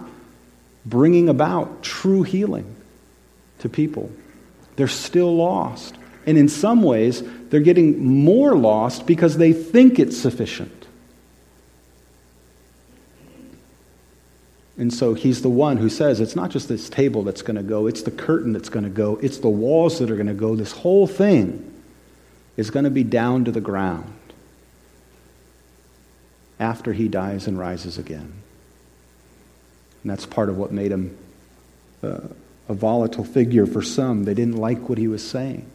bringing 0.85 1.27
about 1.27 1.83
true 1.83 2.23
healing 2.23 2.77
to 3.59 3.67
people. 3.67 4.09
They're 4.77 4.87
still 4.87 5.35
lost. 5.35 5.93
And 6.25 6.37
in 6.37 6.47
some 6.47 6.83
ways, 6.83 7.21
they're 7.49 7.59
getting 7.59 8.23
more 8.23 8.55
lost 8.55 9.05
because 9.05 9.35
they 9.35 9.51
think 9.51 9.99
it's 9.99 10.17
sufficient. 10.17 10.76
And 14.77 14.93
so 14.93 15.15
he's 15.15 15.41
the 15.41 15.49
one 15.49 15.77
who 15.77 15.89
says 15.89 16.19
it's 16.19 16.35
not 16.35 16.51
just 16.51 16.69
this 16.69 16.87
table 16.89 17.23
that's 17.23 17.41
going 17.41 17.55
to 17.55 17.63
go, 17.63 17.87
it's 17.87 18.03
the 18.03 18.11
curtain 18.11 18.53
that's 18.53 18.69
going 18.69 18.83
to 18.83 18.91
go, 18.91 19.17
it's 19.21 19.39
the 19.39 19.49
walls 19.49 19.99
that 19.99 20.11
are 20.11 20.15
going 20.15 20.27
to 20.27 20.33
go, 20.33 20.55
this 20.55 20.71
whole 20.71 21.07
thing 21.07 21.73
is 22.57 22.69
going 22.69 22.85
to 22.85 22.91
be 22.91 23.03
down 23.03 23.45
to 23.45 23.51
the 23.51 23.61
ground 23.61 24.13
after 26.59 26.93
he 26.93 27.07
dies 27.07 27.47
and 27.47 27.57
rises 27.57 27.97
again. 27.97 28.33
And 30.03 30.11
that's 30.11 30.25
part 30.27 30.49
of 30.49 30.57
what 30.57 30.71
made 30.71 30.91
him 30.91 31.17
uh, 32.03 32.19
a 32.69 32.73
volatile 32.73 33.23
figure 33.23 33.65
for 33.65 33.81
some. 33.81 34.25
They 34.25 34.33
didn't 34.33 34.57
like 34.57 34.89
what 34.89 34.97
he 34.97 35.07
was 35.07 35.27
saying. 35.27 35.69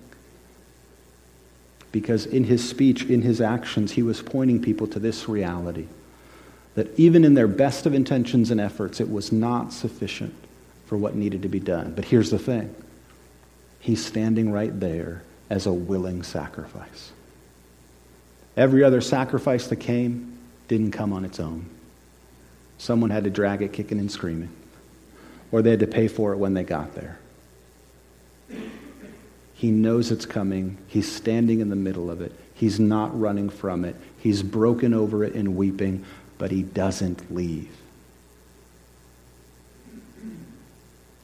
Because 1.90 2.24
in 2.24 2.44
his 2.44 2.66
speech, 2.68 3.04
in 3.04 3.22
his 3.22 3.40
actions, 3.40 3.92
he 3.92 4.02
was 4.02 4.22
pointing 4.22 4.62
people 4.62 4.86
to 4.88 4.98
this 4.98 5.28
reality 5.28 5.86
that 6.74 6.98
even 6.98 7.24
in 7.24 7.34
their 7.34 7.48
best 7.48 7.86
of 7.86 7.94
intentions 7.94 8.50
and 8.50 8.60
efforts, 8.60 9.00
it 9.00 9.10
was 9.10 9.30
not 9.32 9.72
sufficient 9.72 10.34
for 10.86 10.96
what 10.96 11.14
needed 11.14 11.42
to 11.42 11.48
be 11.48 11.60
done. 11.60 11.92
But 11.94 12.06
here's 12.06 12.30
the 12.30 12.38
thing 12.38 12.74
he's 13.80 14.04
standing 14.04 14.52
right 14.52 14.78
there 14.78 15.22
as 15.50 15.66
a 15.66 15.72
willing 15.72 16.22
sacrifice. 16.22 17.12
Every 18.56 18.84
other 18.84 19.00
sacrifice 19.00 19.66
that 19.68 19.76
came 19.76 20.38
didn't 20.68 20.92
come 20.92 21.12
on 21.12 21.24
its 21.24 21.40
own. 21.40 21.66
Someone 22.78 23.10
had 23.10 23.24
to 23.24 23.30
drag 23.30 23.62
it 23.62 23.72
kicking 23.72 23.98
and 23.98 24.10
screaming, 24.10 24.50
or 25.50 25.62
they 25.62 25.70
had 25.70 25.80
to 25.80 25.86
pay 25.86 26.08
for 26.08 26.32
it 26.32 26.38
when 26.38 26.54
they 26.54 26.64
got 26.64 26.94
there. 26.94 27.18
He 29.54 29.70
knows 29.70 30.10
it's 30.10 30.26
coming. 30.26 30.76
He's 30.88 31.10
standing 31.10 31.60
in 31.60 31.68
the 31.68 31.76
middle 31.76 32.10
of 32.10 32.20
it. 32.20 32.32
He's 32.54 32.80
not 32.80 33.18
running 33.18 33.48
from 33.48 33.84
it. 33.84 33.94
He's 34.18 34.42
broken 34.42 34.92
over 34.92 35.22
it 35.24 35.34
and 35.34 35.56
weeping, 35.56 36.04
but 36.38 36.50
he 36.50 36.62
doesn't 36.62 37.34
leave. 37.34 37.70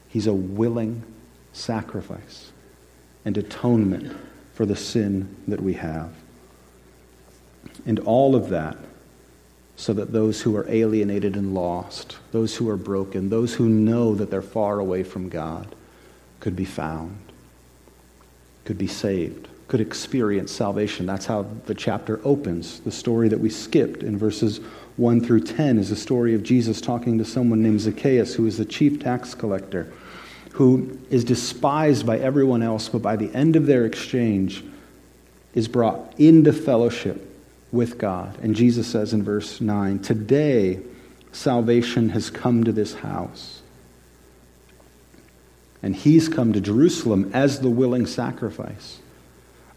He's 0.09 0.27
a 0.27 0.33
willing 0.33 1.03
sacrifice 1.53 2.51
and 3.25 3.37
atonement 3.37 4.17
for 4.55 4.65
the 4.67 4.77
sin 4.77 5.37
that 5.47 5.61
we 5.61 5.75
have. 5.75 6.13
And 7.87 7.99
all 8.01 8.35
of 8.35 8.49
that 8.49 8.77
so 9.77 9.93
that 9.93 10.13
those 10.13 10.43
who 10.43 10.57
are 10.57 10.69
alienated 10.69 11.37
and 11.37 11.55
lost, 11.55 12.17
those 12.33 12.57
who 12.57 12.69
are 12.69 12.77
broken, 12.77 13.29
those 13.29 13.55
who 13.55 13.69
know 13.69 14.15
that 14.15 14.31
they're 14.31 14.43
far 14.43 14.81
away 14.81 15.05
from 15.05 15.29
God, 15.29 15.75
could 16.41 16.57
be 16.57 16.65
found, 16.65 17.17
could 18.65 18.77
be 18.77 18.89
saved, 18.89 19.47
could 19.69 19.81
experience 19.81 20.51
salvation. 20.51 21.07
That's 21.07 21.27
how 21.27 21.47
the 21.67 21.75
chapter 21.75 22.21
opens. 22.25 22.81
The 22.81 22.91
story 22.91 23.29
that 23.29 23.39
we 23.39 23.51
skipped 23.51 24.03
in 24.03 24.19
verses 24.19 24.61
1 24.97 25.21
through 25.21 25.43
10 25.43 25.79
is 25.79 25.91
a 25.91 25.97
story 25.97 26.35
of 26.35 26.43
Jesus 26.43 26.81
talking 26.81 27.19
to 27.19 27.25
someone 27.25 27.63
named 27.63 27.81
Zacchaeus, 27.81 28.35
who 28.35 28.47
is 28.47 28.59
the 28.59 28.65
chief 28.65 29.01
tax 29.01 29.35
collector 29.35 29.93
who 30.59 30.99
is 31.09 31.23
despised 31.23 32.05
by 32.05 32.19
everyone 32.19 32.65
else, 32.65 32.89
but 32.89 33.01
by 33.01 33.15
the 33.15 33.33
end 33.33 33.55
of 33.55 33.67
their 33.67 33.87
exchange 33.87 34.65
is 35.55 35.69
brought 35.69 36.13
into 36.19 36.53
fellowship 36.53 37.33
with 37.71 37.97
God. 37.97 38.37
And 38.43 38.57
Jesus 38.57 38.89
says 38.89 39.13
in 39.13 39.23
verse 39.23 39.61
9, 39.61 40.01
Today 40.01 40.81
salvation 41.31 42.09
has 42.09 42.29
come 42.29 42.65
to 42.65 42.73
this 42.73 42.95
house. 42.95 43.63
And 45.81 45.95
he's 45.95 46.29
come 46.29 46.53
to 46.55 46.61
Jerusalem 46.61 47.31
as 47.33 47.61
the 47.61 47.71
willing 47.71 48.07
sacrifice 48.07 48.99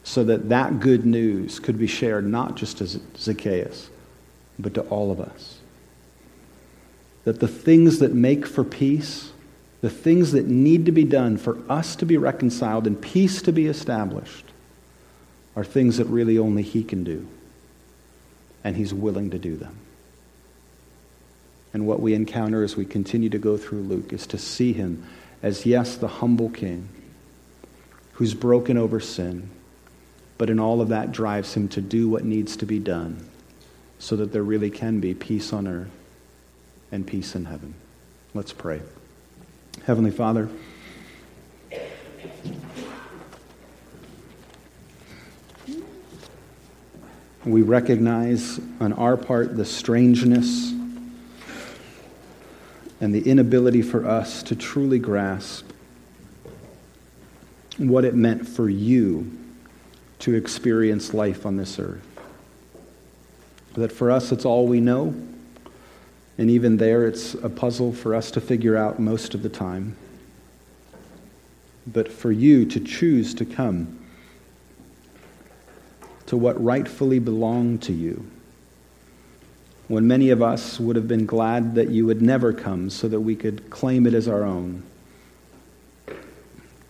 so 0.03 0.23
that 0.23 0.49
that 0.49 0.79
good 0.79 1.05
news 1.05 1.59
could 1.59 1.77
be 1.77 1.87
shared 1.87 2.25
not 2.25 2.55
just 2.55 2.79
to 2.79 2.87
Zacchaeus, 3.17 3.89
but 4.57 4.73
to 4.73 4.81
all 4.83 5.11
of 5.11 5.19
us. 5.19 5.59
That 7.23 7.39
the 7.39 7.47
things 7.47 7.99
that 7.99 8.13
make 8.13 8.47
for 8.47 8.63
peace 8.63 9.31
the 9.81 9.89
things 9.89 10.31
that 10.31 10.47
need 10.47 10.85
to 10.85 10.91
be 10.91 11.03
done 11.03 11.37
for 11.37 11.57
us 11.67 11.95
to 11.97 12.05
be 12.05 12.17
reconciled 12.17 12.85
and 12.85 13.01
peace 13.01 13.41
to 13.41 13.51
be 13.51 13.65
established 13.65 14.45
are 15.55 15.63
things 15.63 15.97
that 15.97 16.05
really 16.05 16.37
only 16.37 16.61
He 16.61 16.83
can 16.83 17.03
do. 17.03 17.27
And 18.63 18.77
He's 18.77 18.93
willing 18.93 19.31
to 19.31 19.39
do 19.39 19.57
them. 19.57 19.75
And 21.73 21.87
what 21.87 21.99
we 21.99 22.13
encounter 22.13 22.63
as 22.63 22.77
we 22.77 22.85
continue 22.85 23.29
to 23.29 23.39
go 23.39 23.57
through 23.57 23.81
Luke 23.81 24.13
is 24.13 24.27
to 24.27 24.37
see 24.37 24.71
Him 24.71 25.03
as, 25.41 25.65
yes, 25.65 25.95
the 25.95 26.07
humble 26.07 26.49
King 26.51 26.87
who's 28.13 28.35
broken 28.35 28.77
over 28.77 28.99
sin, 28.99 29.49
but 30.41 30.49
in 30.49 30.59
all 30.59 30.81
of 30.81 30.87
that 30.87 31.11
drives 31.11 31.53
Him 31.53 31.67
to 31.67 31.79
do 31.79 32.09
what 32.09 32.25
needs 32.25 32.57
to 32.57 32.65
be 32.65 32.79
done 32.79 33.29
so 33.99 34.15
that 34.15 34.33
there 34.33 34.41
really 34.41 34.71
can 34.71 34.99
be 34.99 35.13
peace 35.13 35.53
on 35.53 35.67
earth 35.67 35.91
and 36.91 37.05
peace 37.05 37.35
in 37.35 37.45
heaven. 37.45 37.75
Let's 38.33 38.51
pray. 38.51 38.81
Heavenly 39.85 40.09
Father, 40.09 40.49
we 47.45 47.61
recognize 47.61 48.59
on 48.79 48.93
our 48.93 49.17
part 49.17 49.55
the 49.55 49.65
strangeness 49.65 50.71
and 52.99 53.13
the 53.13 53.29
inability 53.29 53.83
for 53.83 54.07
us 54.07 54.41
to 54.41 54.55
truly 54.55 54.97
grasp 54.97 55.69
what 57.77 58.03
it 58.03 58.15
meant 58.15 58.47
for 58.47 58.67
you 58.67 59.37
to 60.21 60.35
experience 60.35 61.13
life 61.13 61.45
on 61.45 61.57
this 61.57 61.79
earth. 61.79 62.07
That 63.73 63.91
for 63.91 64.11
us, 64.11 64.31
it's 64.31 64.45
all 64.45 64.67
we 64.67 64.79
know. 64.79 65.13
And 66.37 66.49
even 66.49 66.77
there, 66.77 67.07
it's 67.07 67.33
a 67.35 67.49
puzzle 67.49 67.93
for 67.93 68.15
us 68.15 68.31
to 68.31 68.41
figure 68.41 68.77
out 68.77 68.99
most 68.99 69.33
of 69.33 69.43
the 69.43 69.49
time. 69.49 69.95
But 71.87 72.11
for 72.11 72.31
you 72.31 72.65
to 72.65 72.79
choose 72.79 73.33
to 73.35 73.45
come 73.45 73.99
to 76.27 76.37
what 76.37 76.61
rightfully 76.63 77.19
belonged 77.19 77.81
to 77.83 77.93
you, 77.93 78.25
when 79.87 80.07
many 80.07 80.29
of 80.29 80.41
us 80.41 80.79
would 80.79 80.95
have 80.95 81.07
been 81.07 81.25
glad 81.25 81.75
that 81.75 81.89
you 81.89 82.05
would 82.05 82.21
never 82.21 82.53
come 82.53 82.89
so 82.89 83.07
that 83.09 83.19
we 83.19 83.35
could 83.35 83.69
claim 83.69 84.07
it 84.07 84.13
as 84.13 84.27
our 84.27 84.43
own. 84.43 84.83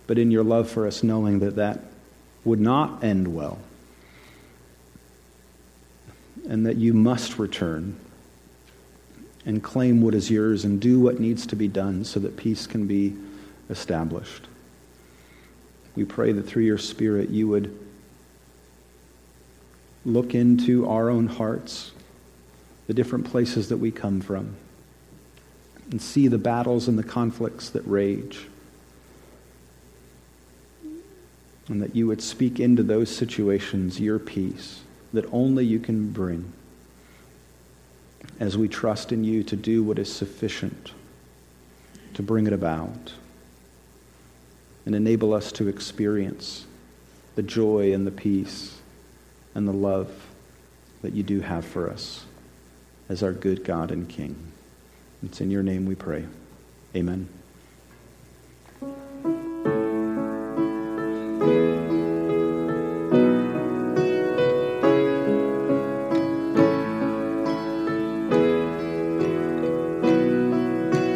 But 0.05 0.19
in 0.19 0.29
your 0.29 0.43
love 0.43 0.69
for 0.69 0.85
us, 0.85 1.01
knowing 1.01 1.39
that 1.39 1.55
that 1.55 1.90
would 2.43 2.59
not 2.59 3.03
end 3.03 3.33
well, 3.33 3.59
and 6.47 6.65
that 6.65 6.77
you 6.77 6.93
must 6.93 7.37
return 7.37 7.95
and 9.45 9.63
claim 9.63 10.01
what 10.01 10.13
is 10.13 10.29
yours 10.29 10.65
and 10.65 10.79
do 10.79 10.99
what 10.99 11.19
needs 11.19 11.45
to 11.47 11.55
be 11.55 11.67
done 11.67 12.03
so 12.03 12.19
that 12.19 12.37
peace 12.37 12.67
can 12.67 12.87
be 12.87 13.15
established. 13.69 14.47
We 15.95 16.05
pray 16.05 16.31
that 16.31 16.43
through 16.43 16.63
your 16.63 16.77
Spirit 16.77 17.29
you 17.29 17.47
would 17.47 17.77
look 20.05 20.33
into 20.33 20.87
our 20.87 21.09
own 21.09 21.27
hearts, 21.27 21.91
the 22.87 22.93
different 22.93 23.25
places 23.25 23.69
that 23.69 23.77
we 23.77 23.91
come 23.91 24.21
from, 24.21 24.55
and 25.91 26.01
see 26.01 26.27
the 26.27 26.37
battles 26.37 26.87
and 26.87 26.97
the 26.97 27.03
conflicts 27.03 27.69
that 27.69 27.85
rage. 27.85 28.47
And 31.71 31.81
that 31.81 31.95
you 31.95 32.05
would 32.07 32.21
speak 32.21 32.59
into 32.59 32.83
those 32.83 33.09
situations 33.09 33.97
your 33.97 34.19
peace 34.19 34.81
that 35.13 35.25
only 35.31 35.63
you 35.63 35.79
can 35.79 36.11
bring 36.11 36.51
as 38.41 38.57
we 38.57 38.67
trust 38.67 39.13
in 39.13 39.23
you 39.23 39.41
to 39.43 39.55
do 39.55 39.81
what 39.81 39.97
is 39.97 40.13
sufficient 40.13 40.91
to 42.13 42.21
bring 42.21 42.45
it 42.45 42.51
about 42.51 43.13
and 44.85 44.93
enable 44.93 45.33
us 45.33 45.49
to 45.53 45.69
experience 45.69 46.65
the 47.35 47.41
joy 47.41 47.93
and 47.93 48.05
the 48.05 48.11
peace 48.11 48.79
and 49.55 49.65
the 49.65 49.71
love 49.71 50.27
that 51.01 51.13
you 51.13 51.23
do 51.23 51.39
have 51.39 51.63
for 51.63 51.89
us 51.89 52.25
as 53.07 53.23
our 53.23 53.31
good 53.31 53.63
God 53.63 53.91
and 53.91 54.09
King. 54.09 54.35
It's 55.23 55.39
in 55.39 55.49
your 55.49 55.63
name 55.63 55.85
we 55.85 55.95
pray. 55.95 56.25
Amen. 56.93 57.29
Thank 61.41 61.53
you. 61.53 61.90